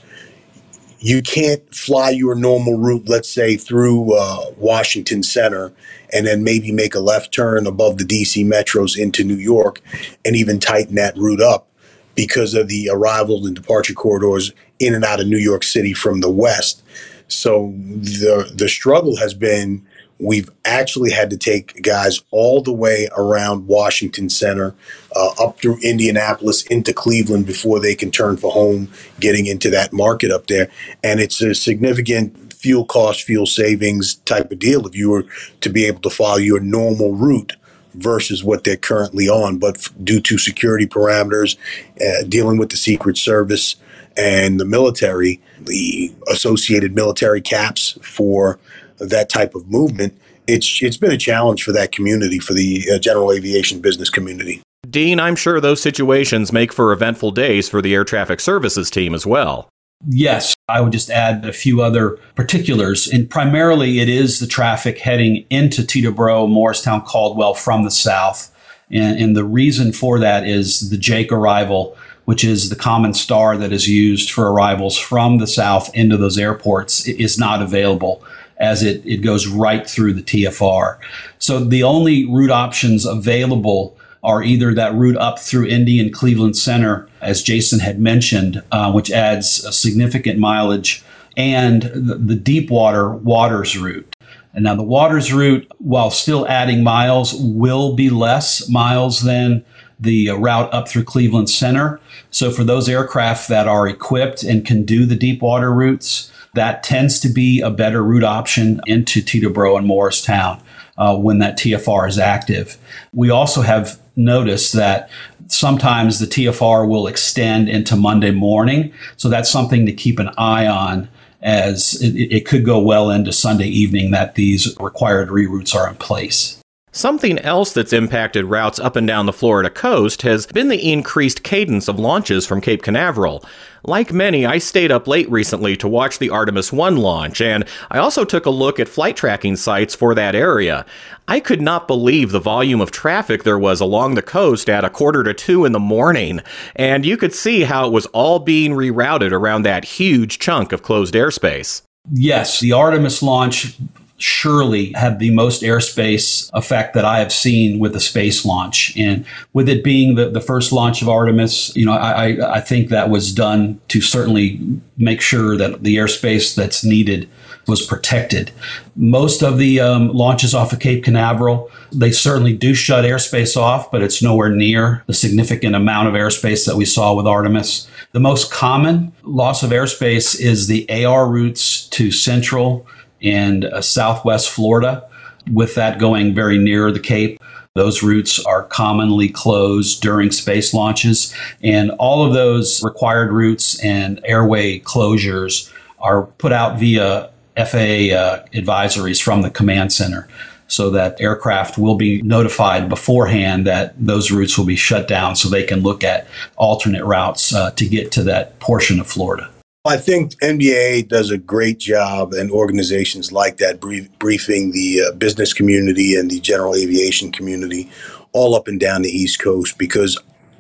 you 1.01 1.23
can't 1.23 1.63
fly 1.75 2.11
your 2.11 2.35
normal 2.35 2.77
route, 2.77 3.09
let's 3.09 3.33
say 3.33 3.57
through 3.57 4.15
uh, 4.15 4.51
Washington 4.57 5.23
Center, 5.23 5.73
and 6.13 6.27
then 6.27 6.43
maybe 6.43 6.73
make 6.73 6.95
a 6.95 7.01
left 7.01 7.33
turn 7.33 7.67
above 7.67 7.99
the 7.99 8.05
DC 8.05 8.45
metros 8.45 8.99
into 8.99 9.23
New 9.23 9.37
York 9.37 9.81
and 10.25 10.35
even 10.35 10.59
tighten 10.59 10.97
that 10.97 11.17
route 11.17 11.41
up 11.41 11.69
because 12.15 12.55
of 12.55 12.69
the 12.69 12.91
arrival 12.93 13.47
and 13.47 13.55
departure 13.55 13.95
corridors 13.95 14.53
in 14.81 14.95
and 14.95 15.05
out 15.05 15.21
of 15.21 15.29
New 15.29 15.39
York 15.39 15.63
City 15.63 15.93
from 15.93 16.21
the 16.21 16.31
west. 16.31 16.83
So 17.29 17.75
the 17.77 18.51
the 18.55 18.69
struggle 18.69 19.17
has 19.17 19.35
been 19.35 19.87
We've 20.21 20.51
actually 20.65 21.13
had 21.13 21.31
to 21.31 21.37
take 21.37 21.83
guys 21.83 22.21
all 22.31 22.61
the 22.61 22.73
way 22.73 23.09
around 23.17 23.67
Washington 23.67 24.29
Center, 24.29 24.75
uh, 25.15 25.31
up 25.39 25.61
through 25.61 25.79
Indianapolis 25.83 26.65
into 26.67 26.93
Cleveland 26.93 27.47
before 27.47 27.79
they 27.79 27.95
can 27.95 28.11
turn 28.11 28.37
for 28.37 28.51
home, 28.51 28.91
getting 29.21 29.47
into 29.47 29.71
that 29.71 29.93
market 29.93 30.31
up 30.31 30.49
there. 30.49 30.71
And 31.05 31.21
it's 31.21 31.41
a 31.41 31.55
significant 31.55 32.53
fuel 32.53 32.85
cost, 32.85 33.23
fuel 33.23 33.47
savings 33.47 34.17
type 34.17 34.51
of 34.51 34.59
deal 34.59 34.87
if 34.87 34.97
you 34.97 35.11
were 35.11 35.25
to 35.61 35.71
be 35.71 35.87
able 35.87 36.01
to 36.01 36.11
follow 36.11 36.39
your 36.39 36.61
normal 36.61 37.15
route 37.15 37.55
versus 37.95 38.43
what 38.43 38.65
they're 38.65 38.77
currently 38.77 39.29
on. 39.29 39.59
But 39.59 39.89
due 40.03 40.21
to 40.21 40.39
security 40.39 40.87
parameters, 40.87 41.57
uh, 42.01 42.25
dealing 42.29 42.59
with 42.59 42.71
the 42.71 42.77
Secret 42.77 43.17
Service 43.17 43.77
and 44.17 44.59
the 44.59 44.65
military, 44.65 45.41
the 45.61 46.13
associated 46.29 46.95
military 46.95 47.41
caps 47.41 47.97
for 48.03 48.59
that 49.01 49.29
type 49.29 49.55
of 49.55 49.69
movement, 49.69 50.19
it's 50.47 50.83
it's 50.83 50.97
been 50.97 51.13
a 51.13 51.19
challenge 51.19 51.63
for 51.63 51.73
that 51.73 51.93
community, 51.93 52.39
for 52.39 52.55
the 52.55 52.85
uh, 52.93 52.99
general 52.99 53.33
aviation 53.33 53.81
business 53.81 54.11
community. 54.11 54.63
Dean, 54.89 55.21
I'm 55.21 55.37
sure 55.37 55.61
those 55.61 55.83
situations 55.83 56.53
make 56.53 56.73
for 56.73 56.93
eventful 56.93 57.33
days 57.33 57.69
for 57.69 57.83
the 57.83 57.95
air 57.95 58.05
traffic 58.05 58.41
services 58.41 58.91
team 58.91 59.15
as 59.15 59.27
well. 59.27 59.69
Yes, 60.07 60.55
I 60.69 60.81
would 60.81 60.93
just 60.93 61.11
add 61.11 61.45
a 61.45 61.53
few 61.53 61.83
other 61.83 62.19
particulars. 62.37 63.09
And 63.09 63.29
primarily, 63.29 63.99
it 63.99 64.09
is 64.09 64.39
the 64.39 64.47
traffic 64.47 64.99
heading 64.99 65.45
into 65.51 65.83
Teterboro, 65.83 66.49
Morristown, 66.49 67.03
Caldwell 67.03 67.55
from 67.55 67.85
the 67.85 67.91
south. 67.91 68.55
And, 68.91 69.21
and, 69.21 69.37
the 69.37 69.45
reason 69.45 69.93
for 69.93 70.19
that 70.21 70.47
is 70.47 70.89
the 70.89 70.97
JAIKE 70.97 71.33
arrival, 71.33 71.97
which 72.27 72.45
is 72.45 72.71
the 72.71 72.77
common 72.77 73.13
star 73.13 73.57
that 73.57 73.73
is 73.73 73.89
used 73.89 74.31
for 74.31 74.51
arrivals 74.51 74.97
from 74.97 75.39
the 75.39 75.47
south 75.47 75.95
into 75.95 76.17
those 76.17 76.39
airports, 76.39 77.07
is 77.07 77.39
not 77.39 77.61
available 77.61 78.23
as 78.59 78.83
it, 78.83 79.05
it 79.07 79.19
goes 79.19 79.47
right 79.47 79.89
through 79.89 80.13
the 80.13 80.23
TFR. 80.23 80.99
So 81.39 81.65
the 81.65 81.83
only 81.83 82.27
route 82.27 82.51
options 82.51 83.07
available 83.07 83.97
are 84.23 84.43
either 84.43 84.75
that 84.75 84.95
route 84.95 85.17
up 85.17 85.39
through 85.39 85.67
Indy 85.67 86.01
and 86.01 86.13
Cleveland 86.13 86.57
Center, 86.57 87.09
as 87.21 87.43
Jason 87.43 87.79
had 87.79 88.01
mentioned, 88.01 88.63
uh, 88.73 88.91
which 88.93 89.11
adds 89.11 89.65
a 89.65 89.73
significant 89.73 90.39
mileage, 90.39 91.05
and 91.37 91.83
the, 91.83 92.17
the 92.17 92.35
Deepwater 92.35 93.11
WATRS 93.11 93.81
route. 93.81 94.13
And 94.55 94.65
now 94.65 94.75
the 94.75 94.83
WATRS 94.83 95.33
route, 95.33 95.71
while 95.79 96.11
still 96.11 96.49
adding 96.49 96.83
miles, 96.83 97.33
will 97.35 97.95
be 97.95 98.11
less 98.11 98.69
miles 98.69 99.23
than 99.23 99.65
the 100.01 100.31
uh, 100.31 100.37
route 100.37 100.73
up 100.73 100.89
through 100.89 101.05
Cleveland 101.05 101.51
Center. 101.51 102.01
So 102.31 102.51
for 102.51 102.65
those 102.65 102.89
aircraft 102.89 103.49
that 103.49 103.69
are 103.69 103.89
equipped 103.89 104.43
and 104.43 104.65
can 104.65 104.85
do 104.85 105.07
the 105.07 105.17
deep 105.17 105.43
water 105.43 105.73
routes, 105.73 106.33
that 106.55 106.83
tends 106.83 107.21
to 107.21 107.29
be 107.29 107.61
a 107.61 107.71
better 107.71 108.03
route 108.03 108.25
option 108.25 108.81
into 108.87 109.21
Teterboro 109.21 109.77
and 109.79 109.87
Morristown 109.87 110.61
uh, 110.97 111.17
when 111.17 111.39
that 111.39 111.59
TFR 111.59 112.09
is 112.09 112.19
active. 112.19 112.77
We 113.13 113.31
also 113.31 113.63
have 113.63 113.99
noticed 114.17 114.73
that 114.73 115.11
sometimes 115.47 116.19
the 116.19 116.27
TFR 116.27 116.89
will 116.89 117.07
extend 117.07 117.69
into 117.69 117.97
Monday 117.97 118.31
morning. 118.31 118.93
So 119.17 119.29
that's 119.29 119.51
something 119.51 119.87
to 119.87 119.93
keep 119.93 120.19
an 120.19 120.31
eye 120.37 120.67
on 120.67 121.09
as 121.41 121.95
it, 122.03 122.17
it 122.17 122.47
could 122.47 122.65
go 122.65 122.81
well 122.81 123.11
into 123.11 123.33
Sunday 123.33 123.69
evening 123.69 124.11
that 124.11 124.35
these 124.35 124.77
required 124.81 125.29
reroutes 125.29 125.75
are 125.75 125.89
in 125.89 125.95
place. 125.97 126.58
Something 126.91 127.39
else 127.41 127.73
that's 127.73 127.93
impacted 127.93 128.47
routes 128.47 128.81
up 128.81 128.97
and 128.97 129.07
down 129.07 129.27
the 129.27 129.33
Florida 129.33 129.69
coast 129.69 130.23
has 130.23 130.47
been 130.47 130.69
the 130.69 130.91
increased 130.91 131.43
cadence 131.43 131.87
of 131.87 131.99
launches 131.99 132.47
from 132.47 132.63
Cape 132.63 132.83
Canaveral. 132.83 133.45
Like 133.85 134.13
many, 134.13 134.47
I 134.47 134.59
stayed 134.59 134.91
up 134.91 135.07
late 135.07 135.31
recently 135.31 135.77
to 135.77 135.87
watch 135.87 136.19
the 136.19 136.31
Artemis 136.31 136.73
1 136.73 136.97
launch, 136.97 137.41
and 137.41 137.65
I 137.91 137.99
also 137.99 138.25
took 138.25 138.47
a 138.47 138.51
look 138.51 138.81
at 138.81 138.89
flight 138.89 139.17
tracking 139.17 139.57
sites 139.57 139.95
for 139.95 140.15
that 140.15 140.35
area. 140.35 140.87
I 141.29 141.41
could 141.41 141.61
not 141.61 141.87
believe 141.87 142.33
the 142.33 142.41
volume 142.41 142.81
of 142.81 142.91
traffic 142.91 143.45
there 143.45 143.59
was 143.59 143.81
along 143.81 144.15
the 144.15 144.23
coast 144.23 144.71
at 144.71 144.85
a 144.85 144.91
quarter 144.91 145.23
to 145.25 145.35
two 145.35 145.67
in 145.67 145.73
the 145.73 145.79
morning, 145.79 146.41
and 146.75 147.05
you 147.05 147.19
could 147.19 147.35
see 147.35 147.65
how 147.65 147.87
it 147.87 147.93
was 147.93 148.07
all 148.07 148.39
being 148.39 148.73
rerouted 148.73 149.31
around 149.31 149.63
that 149.63 149.85
huge 149.85 150.39
chunk 150.39 150.73
of 150.73 150.83
closed 150.83 151.15
airspace. 151.15 151.83
Yes, 152.11 152.61
the 152.61 152.73
Artemis 152.73 153.23
launch 153.23 153.77
surely 154.19 154.93
had 154.93 155.19
the 155.19 155.31
most 155.31 155.63
airspace 155.63 156.51
effect 156.53 156.95
that 156.95 157.05
I 157.05 157.21
have 157.21 157.33
seen 157.33 157.79
with 157.79 157.95
a 157.95 158.01
space 158.01 158.45
launch. 158.45 158.93
And 158.97 159.25
with 159.53 159.69
it 159.69 159.85
being 159.85 160.17
the, 160.17 160.29
the 160.29 160.41
first 160.41 160.73
launch 160.73 161.01
of 161.03 161.09
Artemis, 161.09 161.75
you 161.77 161.87
know, 161.87 161.93
I, 161.93 162.57
I 162.57 162.61
think 162.61 162.89
that 162.89 163.11
was 163.11 163.33
done 163.33 163.81
to 163.89 164.01
certainly 164.01 164.61
make 164.97 165.21
sure 165.21 165.57
that 165.57 165.85
the 165.85 165.97
airspace 165.97 166.55
that's 166.55 166.85
needed 166.85 167.29
was 167.69 167.85
protected. 167.85 168.51
Most 168.97 169.43
of 169.43 169.59
the 169.59 169.79
um, 169.79 170.09
launches 170.09 170.55
off 170.55 170.73
of 170.73 170.81
Cape 170.81 171.05
Canaveral, 171.05 171.71
they 171.93 172.11
certainly 172.11 172.55
do 172.55 172.75
shut 172.75 173.05
airspace 173.05 173.57
off, 173.57 173.91
but 173.91 174.03
it's 174.03 174.23
nowhere 174.23 174.51
near 174.51 175.05
the 175.07 175.15
significant 175.15 175.77
amount 175.77 176.09
of 176.09 176.15
airspace 176.15 176.67
that 176.67 176.77
we 176.77 176.85
saw 176.85 177.15
with 177.15 177.27
Artemis. 177.27 177.89
The 178.13 178.21
most 178.21 178.51
common 178.51 179.13
loss 179.23 179.63
of 179.63 179.71
airspace 179.71 180.41
is 180.41 180.67
the 180.67 180.89
AR 181.05 181.29
routes 181.29 181.87
to 181.91 182.11
Central 182.11 182.87
and 183.23 183.65
uh, 183.65 183.81
Southwest 183.81 184.51
Florida, 184.51 185.09
with 185.53 185.75
that 185.75 185.99
going 185.99 186.35
very 186.35 186.59
near 186.59 186.91
the 186.93 187.01
Cape. 187.01 187.41
Those 187.75 188.03
routes 188.03 188.45
are 188.45 188.65
commonly 188.65 189.29
closed 189.29 190.03
during 190.03 190.31
space 190.33 190.75
launches, 190.75 191.33
and 191.63 191.91
all 191.93 192.27
of 192.27 192.35
those 192.35 192.83
required 192.83 193.33
routes 193.33 193.83
and 193.85 194.21
airway 194.25 194.81
closures 194.81 195.73
are 196.01 196.25
put 196.25 196.53
out 196.53 196.79
via 196.79 197.31
FAA 197.57 198.15
uh, 198.15 198.45
advisories 198.53 199.23
from 199.23 199.43
the 199.43 199.51
command 199.51 199.93
center 199.93 200.29
so 200.69 200.91
that 200.91 201.21
aircraft 201.21 201.79
will 201.79 201.97
be 201.97 202.23
notified 202.23 202.89
beforehand 202.89 203.67
that 203.67 203.95
those 203.99 204.31
routes 204.31 204.57
will 204.57 204.67
be 204.67 204.77
shut 204.77 205.09
down 205.09 205.35
so 205.35 205.49
they 205.49 205.65
can 205.65 205.81
look 205.81 206.05
at 206.05 206.27
alternate 206.57 207.05
routes 207.05 207.55
uh, 207.55 207.71
to 207.73 207.89
get 207.89 208.13
to 208.13 208.23
that 208.23 208.59
portion 208.61 209.01
of 209.01 209.07
Florida. 209.07 209.51
I 209.89 209.97
think 209.97 210.33
NBA 210.41 211.09
does 211.09 211.31
a 211.31 211.39
great 211.39 211.79
job, 211.79 212.35
and 212.35 212.51
organizations 212.51 213.33
like 213.33 213.57
that 213.57 213.81
brief, 213.81 214.11
briefing 214.19 214.73
the 214.73 215.05
uh, 215.05 215.13
business 215.13 215.55
community 215.55 216.15
and 216.15 216.31
the 216.31 216.41
general 216.41 216.75
aviation 216.75 217.33
community 217.33 217.91
all 218.33 218.55
up 218.55 218.69
and 218.69 218.79
down 218.79 219.01
the 219.01 219.09
East 219.09 219.41
Coast 219.41 219.79
because 219.79 220.19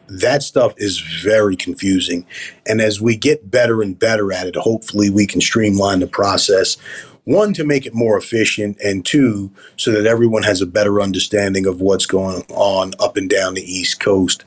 that 0.08 0.42
stuff 0.42 0.72
is 0.78 1.00
very 1.22 1.56
confusing. 1.56 2.24
And 2.64 2.80
as 2.80 3.02
we 3.02 3.16
get 3.16 3.50
better 3.50 3.82
and 3.82 3.98
better 3.98 4.32
at 4.32 4.46
it, 4.46 4.56
hopefully 4.56 5.10
we 5.10 5.26
can 5.26 5.42
streamline 5.42 6.00
the 6.00 6.06
process. 6.06 6.78
One, 7.24 7.52
to 7.52 7.64
make 7.64 7.84
it 7.84 7.94
more 7.94 8.16
efficient, 8.16 8.78
and 8.82 9.04
two, 9.04 9.52
so 9.76 9.92
that 9.92 10.06
everyone 10.06 10.44
has 10.44 10.62
a 10.62 10.66
better 10.66 11.02
understanding 11.02 11.66
of 11.66 11.82
what's 11.82 12.06
going 12.06 12.44
on 12.48 12.94
up 12.98 13.18
and 13.18 13.28
down 13.28 13.52
the 13.52 13.60
East 13.60 14.00
Coast. 14.00 14.46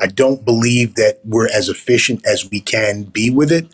I 0.00 0.06
don't 0.06 0.42
believe 0.42 0.94
that 0.94 1.20
we're 1.22 1.50
as 1.50 1.68
efficient 1.68 2.24
as 2.26 2.50
we 2.50 2.60
can 2.60 3.02
be 3.02 3.28
with 3.28 3.52
it 3.52 3.66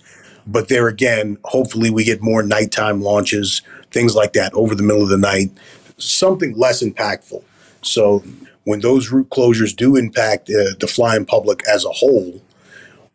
but 0.48 0.68
there 0.68 0.88
again, 0.88 1.36
hopefully 1.44 1.90
we 1.90 2.04
get 2.04 2.22
more 2.22 2.42
nighttime 2.42 3.02
launches, 3.02 3.62
things 3.90 4.16
like 4.16 4.32
that 4.32 4.52
over 4.54 4.74
the 4.74 4.82
middle 4.82 5.02
of 5.02 5.10
the 5.10 5.18
night, 5.18 5.50
something 5.98 6.56
less 6.56 6.82
impactful. 6.82 7.44
So 7.82 8.24
when 8.64 8.80
those 8.80 9.10
route 9.10 9.28
closures 9.28 9.76
do 9.76 9.94
impact 9.94 10.48
uh, 10.48 10.74
the 10.80 10.86
flying 10.86 11.26
public 11.26 11.62
as 11.68 11.84
a 11.84 11.90
whole, 11.90 12.42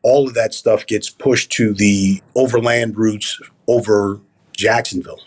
all 0.04 0.28
of 0.28 0.36
that 0.36 0.54
stuff 0.54 0.86
gets 0.86 1.10
pushed 1.10 1.52
to 1.54 1.74
the 1.74 2.22
overland 2.36 2.98
routes 2.98 3.42
over 3.68 4.20
Jacksonville. 4.56 5.22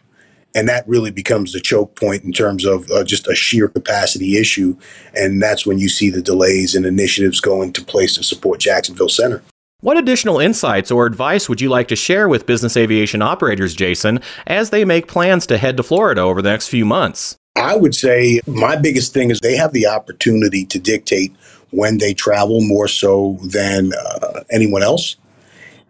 And 0.54 0.68
that 0.68 0.88
really 0.88 1.10
becomes 1.10 1.52
the 1.52 1.60
choke 1.60 1.96
point 1.96 2.24
in 2.24 2.32
terms 2.32 2.64
of 2.64 2.90
uh, 2.90 3.04
just 3.04 3.28
a 3.28 3.34
sheer 3.34 3.68
capacity 3.68 4.38
issue. 4.38 4.76
And 5.12 5.42
that's 5.42 5.66
when 5.66 5.78
you 5.78 5.88
see 5.88 6.08
the 6.08 6.22
delays 6.22 6.74
and 6.74 6.86
initiatives 6.86 7.40
go 7.40 7.62
into 7.62 7.84
place 7.84 8.14
to 8.14 8.22
support 8.22 8.60
Jacksonville 8.60 9.08
Center. 9.08 9.42
What 9.86 9.96
additional 9.96 10.40
insights 10.40 10.90
or 10.90 11.06
advice 11.06 11.48
would 11.48 11.60
you 11.60 11.68
like 11.68 11.86
to 11.86 11.94
share 11.94 12.28
with 12.28 12.44
business 12.44 12.76
aviation 12.76 13.22
operators, 13.22 13.72
Jason, 13.72 14.18
as 14.44 14.70
they 14.70 14.84
make 14.84 15.06
plans 15.06 15.46
to 15.46 15.58
head 15.58 15.76
to 15.76 15.84
Florida 15.84 16.22
over 16.22 16.42
the 16.42 16.50
next 16.50 16.66
few 16.66 16.84
months? 16.84 17.36
I 17.54 17.76
would 17.76 17.94
say 17.94 18.40
my 18.48 18.74
biggest 18.74 19.14
thing 19.14 19.30
is 19.30 19.38
they 19.38 19.54
have 19.54 19.72
the 19.72 19.86
opportunity 19.86 20.64
to 20.64 20.80
dictate 20.80 21.32
when 21.70 21.98
they 21.98 22.14
travel 22.14 22.62
more 22.62 22.88
so 22.88 23.38
than 23.44 23.92
uh, 23.92 24.42
anyone 24.50 24.82
else. 24.82 25.14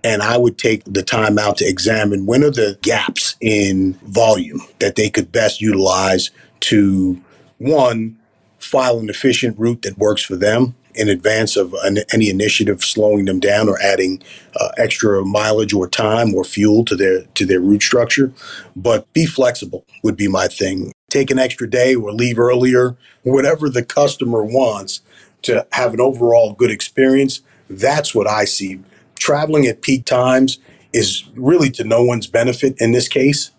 And 0.04 0.20
I 0.20 0.36
would 0.36 0.58
take 0.58 0.84
the 0.84 1.02
time 1.02 1.38
out 1.38 1.56
to 1.56 1.64
examine 1.64 2.26
when 2.26 2.44
are 2.44 2.50
the 2.50 2.78
gaps 2.82 3.34
in 3.40 3.94
volume 4.02 4.60
that 4.78 4.96
they 4.96 5.08
could 5.08 5.32
best 5.32 5.62
utilize 5.62 6.30
to, 6.60 7.18
one, 7.56 8.18
file 8.58 8.98
an 8.98 9.08
efficient 9.08 9.58
route 9.58 9.80
that 9.80 9.96
works 9.96 10.20
for 10.20 10.36
them 10.36 10.74
in 10.96 11.08
advance 11.08 11.56
of 11.56 11.74
an, 11.84 11.98
any 12.12 12.30
initiative 12.30 12.82
slowing 12.82 13.24
them 13.26 13.40
down 13.40 13.68
or 13.68 13.80
adding 13.80 14.22
uh, 14.58 14.68
extra 14.76 15.24
mileage 15.24 15.72
or 15.72 15.88
time 15.88 16.34
or 16.34 16.44
fuel 16.44 16.84
to 16.84 16.96
their 16.96 17.22
to 17.34 17.46
their 17.46 17.60
route 17.60 17.82
structure. 17.82 18.32
But 18.74 19.12
be 19.12 19.26
flexible 19.26 19.84
would 20.02 20.16
be 20.16 20.28
my 20.28 20.48
thing. 20.48 20.92
Take 21.08 21.30
an 21.30 21.38
extra 21.38 21.68
day 21.68 21.94
or 21.94 22.12
leave 22.12 22.38
earlier, 22.38 22.96
whatever 23.22 23.68
the 23.68 23.84
customer 23.84 24.44
wants 24.44 25.00
to 25.42 25.66
have 25.72 25.94
an 25.94 26.00
overall 26.00 26.52
good 26.52 26.70
experience. 26.70 27.40
That's 27.68 28.14
what 28.14 28.26
I 28.28 28.44
see. 28.44 28.80
Traveling 29.18 29.66
at 29.66 29.82
peak 29.82 30.04
times 30.04 30.58
is 30.92 31.24
really 31.34 31.70
to 31.70 31.84
no 31.84 32.02
one's 32.02 32.26
benefit 32.26 32.80
in 32.80 32.92
this 32.92 33.08
case. 33.08 33.50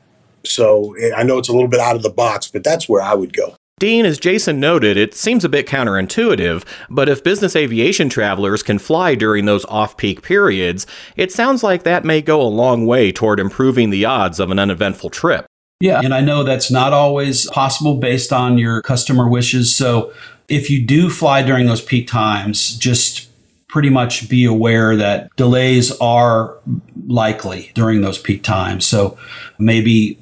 So 0.46 0.96
I 1.16 1.24
know 1.24 1.38
it's 1.38 1.50
a 1.50 1.54
little 1.54 1.68
bit 1.68 1.80
out 1.80 1.96
of 1.96 2.04
the 2.04 2.10
box, 2.10 2.48
but 2.48 2.64
that's 2.64 2.88
where 2.88 3.02
I 3.02 3.14
would 3.14 3.34
go. 3.34 3.57
Dean, 3.80 4.08
as 4.08 4.18
Jason 4.18 4.60
noted, 4.60 4.98
it 4.98 5.14
seems 5.14 5.46
a 5.46 5.50
bit 5.50 5.68
counterintuitive, 5.68 6.64
but 6.90 7.08
if 7.08 7.24
business 7.24 7.56
aviation 7.56 8.10
travelers 8.10 8.64
can 8.64 8.80
fly 8.80 9.14
during 9.14 9.46
those 9.46 9.66
off 9.66 9.96
peak 9.98 10.24
periods, 10.24 10.88
it 11.16 11.32
sounds 11.32 11.62
like 11.62 11.84
that 11.84 12.04
may 12.04 12.20
go 12.20 12.42
a 12.42 12.44
long 12.44 12.88
way 12.88 13.12
toward 13.12 13.40
improving 13.40 13.92
the 13.92 14.04
odds 14.04 14.40
of 14.40 14.50
an 14.50 14.58
uneventful 14.58 15.12
trip. 15.12 15.46
Yeah, 15.80 16.02
and 16.04 16.12
I 16.12 16.22
know 16.22 16.44
that's 16.44 16.72
not 16.72 16.92
always 16.92 17.48
possible 17.52 17.98
based 17.98 18.34
on 18.34 18.58
your 18.58 18.82
customer 18.82 19.30
wishes. 19.30 19.76
So 19.76 20.12
if 20.50 20.72
you 20.72 20.84
do 20.84 21.08
fly 21.08 21.44
during 21.44 21.68
those 21.68 21.84
peak 21.84 22.08
times, 22.08 22.76
just 22.78 23.30
pretty 23.68 23.92
much 23.92 24.28
be 24.28 24.44
aware 24.44 24.96
that 24.96 25.30
delays 25.36 25.92
are 26.00 26.58
likely 27.06 27.70
during 27.76 28.02
those 28.02 28.18
peak 28.18 28.42
times. 28.42 28.88
So 28.88 29.20
maybe 29.60 30.18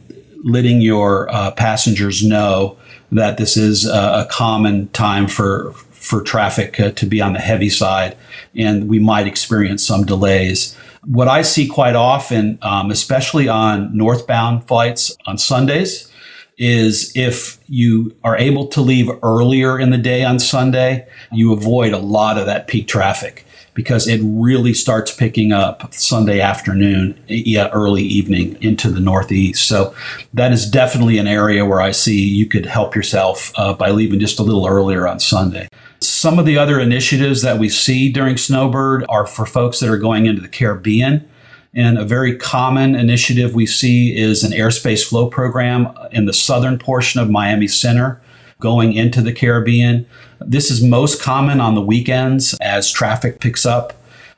letting 0.46 0.80
your 0.80 1.30
uh, 1.34 1.52
passengers 1.52 2.24
know 2.24 2.78
that 3.12 3.38
this 3.38 3.58
is 3.58 3.86
a, 3.86 4.28
common 4.30 4.88
time 4.90 5.28
for 5.28 5.74
for 5.92 6.22
traffic 6.22 6.80
uh, 6.80 6.92
to 6.92 7.06
be 7.08 7.20
on 7.20 7.34
the 7.34 7.40
heavy 7.40 7.70
side, 7.70 8.16
and 8.56 8.88
we 8.88 9.00
might 9.00 9.26
experience 9.26 9.84
some 9.84 10.06
delays. 10.06 10.78
What 11.04 11.28
I 11.28 11.42
see 11.42 11.68
quite 11.68 11.96
often, 11.96 12.60
um, 12.62 12.92
especially 12.92 13.48
on 13.48 13.96
northbound 13.96 14.68
flights 14.68 15.16
on 15.26 15.40
Sundays, 15.40 16.12
is 16.58 17.12
if 17.16 17.60
you 17.68 18.16
are 18.24 18.38
able 18.38 18.68
to 18.68 18.82
leave 18.82 19.10
earlier 19.24 19.80
in 19.80 19.90
the 19.90 19.98
day 19.98 20.24
on 20.24 20.38
Sunday, 20.38 21.08
you 21.32 21.54
avoid 21.54 21.92
a 21.92 21.98
lot 21.98 22.38
of 22.38 22.46
that 22.46 22.68
peak 22.68 22.88
traffic 22.88 23.45
because 23.76 24.08
it 24.08 24.22
really 24.24 24.74
starts 24.74 25.14
picking 25.14 25.52
up 25.52 25.94
Sunday 25.94 26.40
afternoon, 26.40 27.22
yeah, 27.28 27.70
early 27.70 28.02
evening 28.02 28.58
into 28.62 28.90
the 28.90 29.02
Northeast. 29.02 29.68
So 29.68 29.94
that 30.34 30.52
is 30.52 30.68
definitely 30.68 31.20
an 31.20 31.28
area 31.28 31.66
where 31.66 31.82
I 31.82 31.92
see 31.92 32.26
you 32.26 32.48
could 32.48 32.66
help 32.66 32.96
yourself 32.96 33.52
uh, 33.58 33.74
by 33.74 33.92
leaving 33.92 34.20
just 34.20 34.40
a 34.40 34.44
little 34.44 34.66
earlier 34.66 35.08
on 35.08 35.20
Sunday. 35.20 35.68
Some 36.00 36.40
of 36.40 36.46
the 36.46 36.58
other 36.58 36.80
initiatives 36.80 37.42
that 37.42 37.60
we 37.60 37.70
see 37.70 38.12
during 38.12 38.38
Snowbird 38.38 39.06
are 39.10 39.28
for 39.28 39.46
folks 39.46 39.80
that 39.82 39.90
are 39.90 39.98
going 39.98 40.26
into 40.26 40.42
the 40.42 40.48
Caribbean. 40.48 41.30
And 41.74 41.98
a 41.98 42.06
very 42.06 42.38
common 42.38 42.96
initiative 42.96 43.54
we 43.54 43.66
see 43.66 44.18
is 44.18 44.46
an 44.46 44.54
airspace 44.54 45.06
flow 45.06 45.30
program 45.30 45.94
in 46.14 46.26
the 46.26 46.32
southern 46.32 46.80
portion 46.80 47.20
of 47.20 47.30
Miami 47.30 47.68
Center 47.68 48.22
going 48.62 48.94
into 48.94 49.22
the 49.22 49.34
Caribbean. 49.34 50.06
This 50.48 50.70
is 50.70 50.84
most 50.84 51.20
common 51.20 51.60
on 51.60 51.74
the 51.74 51.82
weekends 51.82 52.54
as 52.62 52.92
traffic 52.92 53.40
picks 53.40 53.66
up. 53.66 53.94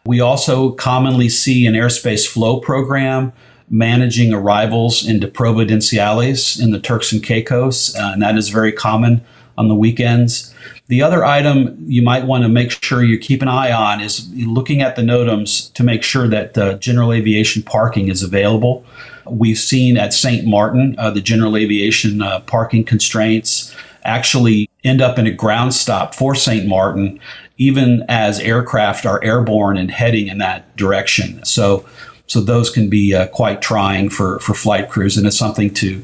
We 0.06 0.22
also 0.22 0.72
commonly 0.72 1.28
see 1.28 1.67
an 1.67 1.74
airspace 1.74 2.26
flow 2.26 2.62
program 2.62 3.34
managing 3.70 4.34
arrivals 4.34 5.06
into 5.06 5.28
Providenciales 5.28 6.62
in 6.62 6.72
the 6.72 6.80
Turks 6.80 7.12
and 7.12 7.22
Caicos, 7.22 7.93
uh, 7.98 8.12
and 8.13 8.22
that 8.22 8.38
is 8.38 8.48
very 8.48 8.72
common 8.72 9.20
on 9.58 9.67
the 9.67 9.76
weekends. 9.76 10.54
The 10.88 11.02
other 11.02 11.26
item 11.26 11.76
you 11.86 12.02
might 12.02 12.26
want 12.26 12.43
to 12.43 12.50
make 12.50 12.72
sure 12.82 13.04
you 13.04 13.17
keep 13.17 13.41
an 13.41 13.50
eye 13.50 13.74
on 13.74 14.00
is 14.00 14.30
looking 14.34 14.82
at 14.82 14.96
the 14.96 15.02
NOTAMs 15.02 15.74
to 15.74 15.84
make 15.84 16.04
sure 16.04 16.30
that 16.30 16.54
the 16.54 16.76
general 16.76 17.12
aviation 17.12 17.63
parking 17.63 18.08
is 18.08 18.24
available. 18.24 18.86
We've 19.26 19.58
seen 19.58 19.98
at 19.98 20.13
St. 20.13 20.48
Martin 20.48 20.96
uh, 20.98 21.12
the 21.12 21.20
general 21.20 21.58
aviation 21.58 22.22
uh, 22.22 22.39
parking 22.41 22.86
constraints 22.86 23.76
actually 24.06 24.70
end 24.88 25.02
up 25.02 25.19
in 25.19 25.28
a 25.28 25.32
ground 25.32 25.73
stop 25.73 26.15
for 26.15 26.36
St. 26.36 26.67
Martin, 26.67 27.19
even 27.58 28.06
as 28.08 28.39
aircraft 28.39 29.06
are 29.06 29.23
airborne 29.23 29.78
and 29.78 29.91
heading 29.91 30.28
in 30.28 30.38
that 30.38 30.76
direction. 30.76 31.43
So, 31.43 31.86
so 32.28 32.41
those 32.41 32.69
can 32.69 32.89
be 32.89 33.13
uh, 33.13 33.28
quite 33.28 33.62
trying 33.62 34.10
for, 34.10 34.39
for 34.39 34.54
flight 34.54 34.89
crews, 34.89 35.17
and 35.17 35.26
it's 35.28 35.38
something 35.38 35.73
to 35.76 36.04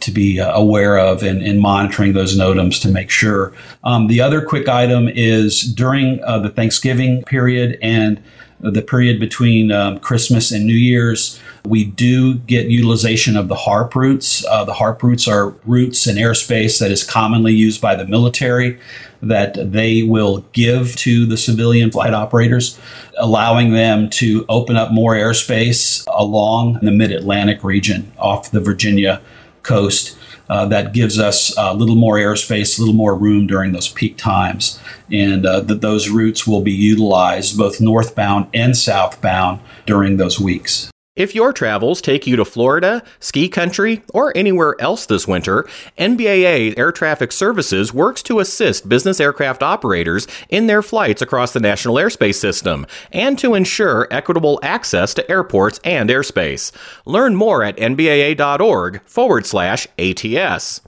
to 0.00 0.10
be 0.12 0.38
uh, 0.38 0.52
aware 0.52 0.96
of 0.96 1.24
and, 1.24 1.42
and, 1.42 1.60
monitoring 1.60 2.12
those 2.12 2.38
NOTAMs 2.38 2.80
to 2.82 2.88
make 2.88 3.10
sure. 3.10 3.52
Um, 3.82 4.06
the 4.06 4.20
other 4.20 4.40
quick 4.40 4.68
item 4.68 5.08
is 5.08 5.62
during 5.62 6.22
uh, 6.22 6.38
the 6.38 6.50
Thanksgiving 6.50 7.24
period 7.24 7.78
and 7.82 8.22
the 8.60 8.82
period 8.82 9.20
between 9.20 9.70
um, 9.70 9.98
Christmas 10.00 10.50
and 10.50 10.66
New 10.66 10.72
Year's, 10.72 11.38
we 11.64 11.84
do 11.84 12.34
get 12.34 12.66
utilization 12.66 13.36
of 13.36 13.48
the 13.48 13.54
HARP 13.54 13.94
routes. 13.94 14.44
Uh, 14.46 14.64
the 14.64 14.74
HARP 14.74 15.02
routes 15.02 15.28
are 15.28 15.50
routes 15.64 16.06
and 16.06 16.18
airspace 16.18 16.80
that 16.80 16.90
is 16.90 17.04
commonly 17.04 17.52
used 17.52 17.80
by 17.80 17.94
the 17.94 18.06
military 18.06 18.78
that 19.20 19.72
they 19.72 20.02
will 20.02 20.44
give 20.52 20.94
to 20.96 21.26
the 21.26 21.36
civilian 21.36 21.90
flight 21.90 22.14
operators, 22.14 22.78
allowing 23.18 23.72
them 23.72 24.08
to 24.10 24.44
open 24.48 24.76
up 24.76 24.92
more 24.92 25.14
airspace 25.14 26.04
along 26.14 26.78
the 26.82 26.92
mid 26.92 27.12
Atlantic 27.12 27.62
region 27.64 28.12
off 28.18 28.50
the 28.50 28.60
Virginia 28.60 29.20
coast. 29.62 30.17
Uh, 30.48 30.64
that 30.66 30.92
gives 30.94 31.18
us 31.18 31.54
a 31.58 31.74
little 31.74 31.94
more 31.94 32.16
airspace, 32.16 32.78
a 32.78 32.80
little 32.80 32.94
more 32.94 33.14
room 33.14 33.46
during 33.46 33.72
those 33.72 33.88
peak 33.88 34.16
times, 34.16 34.80
and 35.12 35.44
uh, 35.44 35.60
that 35.60 35.80
those 35.80 36.08
routes 36.08 36.46
will 36.46 36.62
be 36.62 36.72
utilized 36.72 37.58
both 37.58 37.80
northbound 37.80 38.46
and 38.54 38.76
southbound 38.76 39.60
during 39.86 40.16
those 40.16 40.40
weeks. 40.40 40.90
If 41.18 41.34
your 41.34 41.52
travels 41.52 42.00
take 42.00 42.28
you 42.28 42.36
to 42.36 42.44
Florida, 42.44 43.02
ski 43.18 43.48
country, 43.48 44.04
or 44.14 44.32
anywhere 44.36 44.76
else 44.78 45.04
this 45.04 45.26
winter, 45.26 45.68
NBAA 45.98 46.78
Air 46.78 46.92
Traffic 46.92 47.32
Services 47.32 47.92
works 47.92 48.22
to 48.22 48.38
assist 48.38 48.88
business 48.88 49.18
aircraft 49.18 49.60
operators 49.60 50.28
in 50.48 50.68
their 50.68 50.80
flights 50.80 51.20
across 51.20 51.52
the 51.52 51.58
National 51.58 51.96
Airspace 51.96 52.36
System 52.36 52.86
and 53.10 53.36
to 53.36 53.54
ensure 53.54 54.06
equitable 54.12 54.60
access 54.62 55.12
to 55.14 55.28
airports 55.28 55.80
and 55.82 56.08
airspace. 56.08 56.70
Learn 57.04 57.34
more 57.34 57.64
at 57.64 57.76
nbaa.org 57.78 59.02
forward 59.02 59.44
slash 59.44 59.88
ATS. 59.98 60.82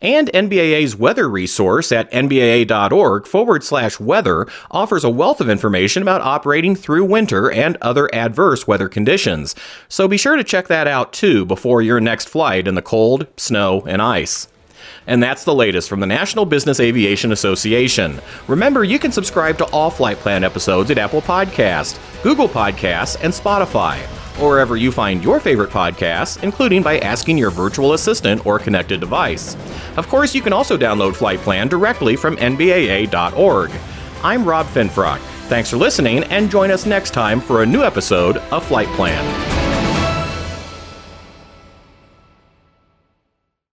And 0.00 0.28
NBAA's 0.32 0.96
weather 0.96 1.28
resource 1.28 1.92
at 1.92 2.10
nbaa.org 2.12 3.26
forward 3.26 3.64
slash 3.64 3.98
weather 4.00 4.46
offers 4.70 5.04
a 5.04 5.10
wealth 5.10 5.40
of 5.40 5.48
information 5.48 6.02
about 6.02 6.20
operating 6.20 6.74
through 6.74 7.04
winter 7.04 7.50
and 7.50 7.76
other 7.80 8.12
adverse 8.14 8.66
weather 8.66 8.88
conditions. 8.88 9.54
So 9.88 10.08
be 10.08 10.16
sure 10.16 10.36
to 10.36 10.44
check 10.44 10.68
that 10.68 10.86
out 10.86 11.12
too 11.12 11.44
before 11.44 11.82
your 11.82 12.00
next 12.00 12.28
flight 12.28 12.68
in 12.68 12.74
the 12.74 12.82
cold, 12.82 13.26
snow, 13.36 13.82
and 13.86 14.02
ice. 14.02 14.48
And 15.06 15.22
that's 15.22 15.44
the 15.44 15.54
latest 15.54 15.88
from 15.88 16.00
the 16.00 16.06
National 16.06 16.44
Business 16.44 16.80
Aviation 16.80 17.32
Association. 17.32 18.20
Remember, 18.48 18.84
you 18.84 18.98
can 18.98 19.12
subscribe 19.12 19.58
to 19.58 19.64
all 19.66 19.90
Flight 19.90 20.18
Plan 20.18 20.44
episodes 20.44 20.90
at 20.90 20.98
Apple 20.98 21.22
Podcasts, 21.22 21.98
Google 22.22 22.48
Podcasts, 22.48 23.16
and 23.22 23.32
Spotify 23.32 24.04
or 24.40 24.50
wherever 24.50 24.76
you 24.76 24.92
find 24.92 25.22
your 25.22 25.40
favorite 25.40 25.70
podcasts, 25.70 26.42
including 26.42 26.82
by 26.82 26.98
asking 26.98 27.38
your 27.38 27.50
virtual 27.50 27.92
assistant 27.94 28.44
or 28.46 28.58
connected 28.58 29.00
device. 29.00 29.56
Of 29.96 30.08
course, 30.08 30.34
you 30.34 30.42
can 30.42 30.52
also 30.52 30.76
download 30.76 31.16
Flight 31.16 31.40
Plan 31.40 31.68
directly 31.68 32.16
from 32.16 32.36
NBAA.org. 32.36 33.70
I'm 34.22 34.44
Rob 34.44 34.66
Finfrock. 34.66 35.18
Thanks 35.48 35.70
for 35.70 35.76
listening, 35.76 36.24
and 36.24 36.50
join 36.50 36.70
us 36.70 36.86
next 36.86 37.10
time 37.10 37.40
for 37.40 37.62
a 37.62 37.66
new 37.66 37.82
episode 37.82 38.38
of 38.38 38.66
Flight 38.66 38.88
Plan. 38.88 39.65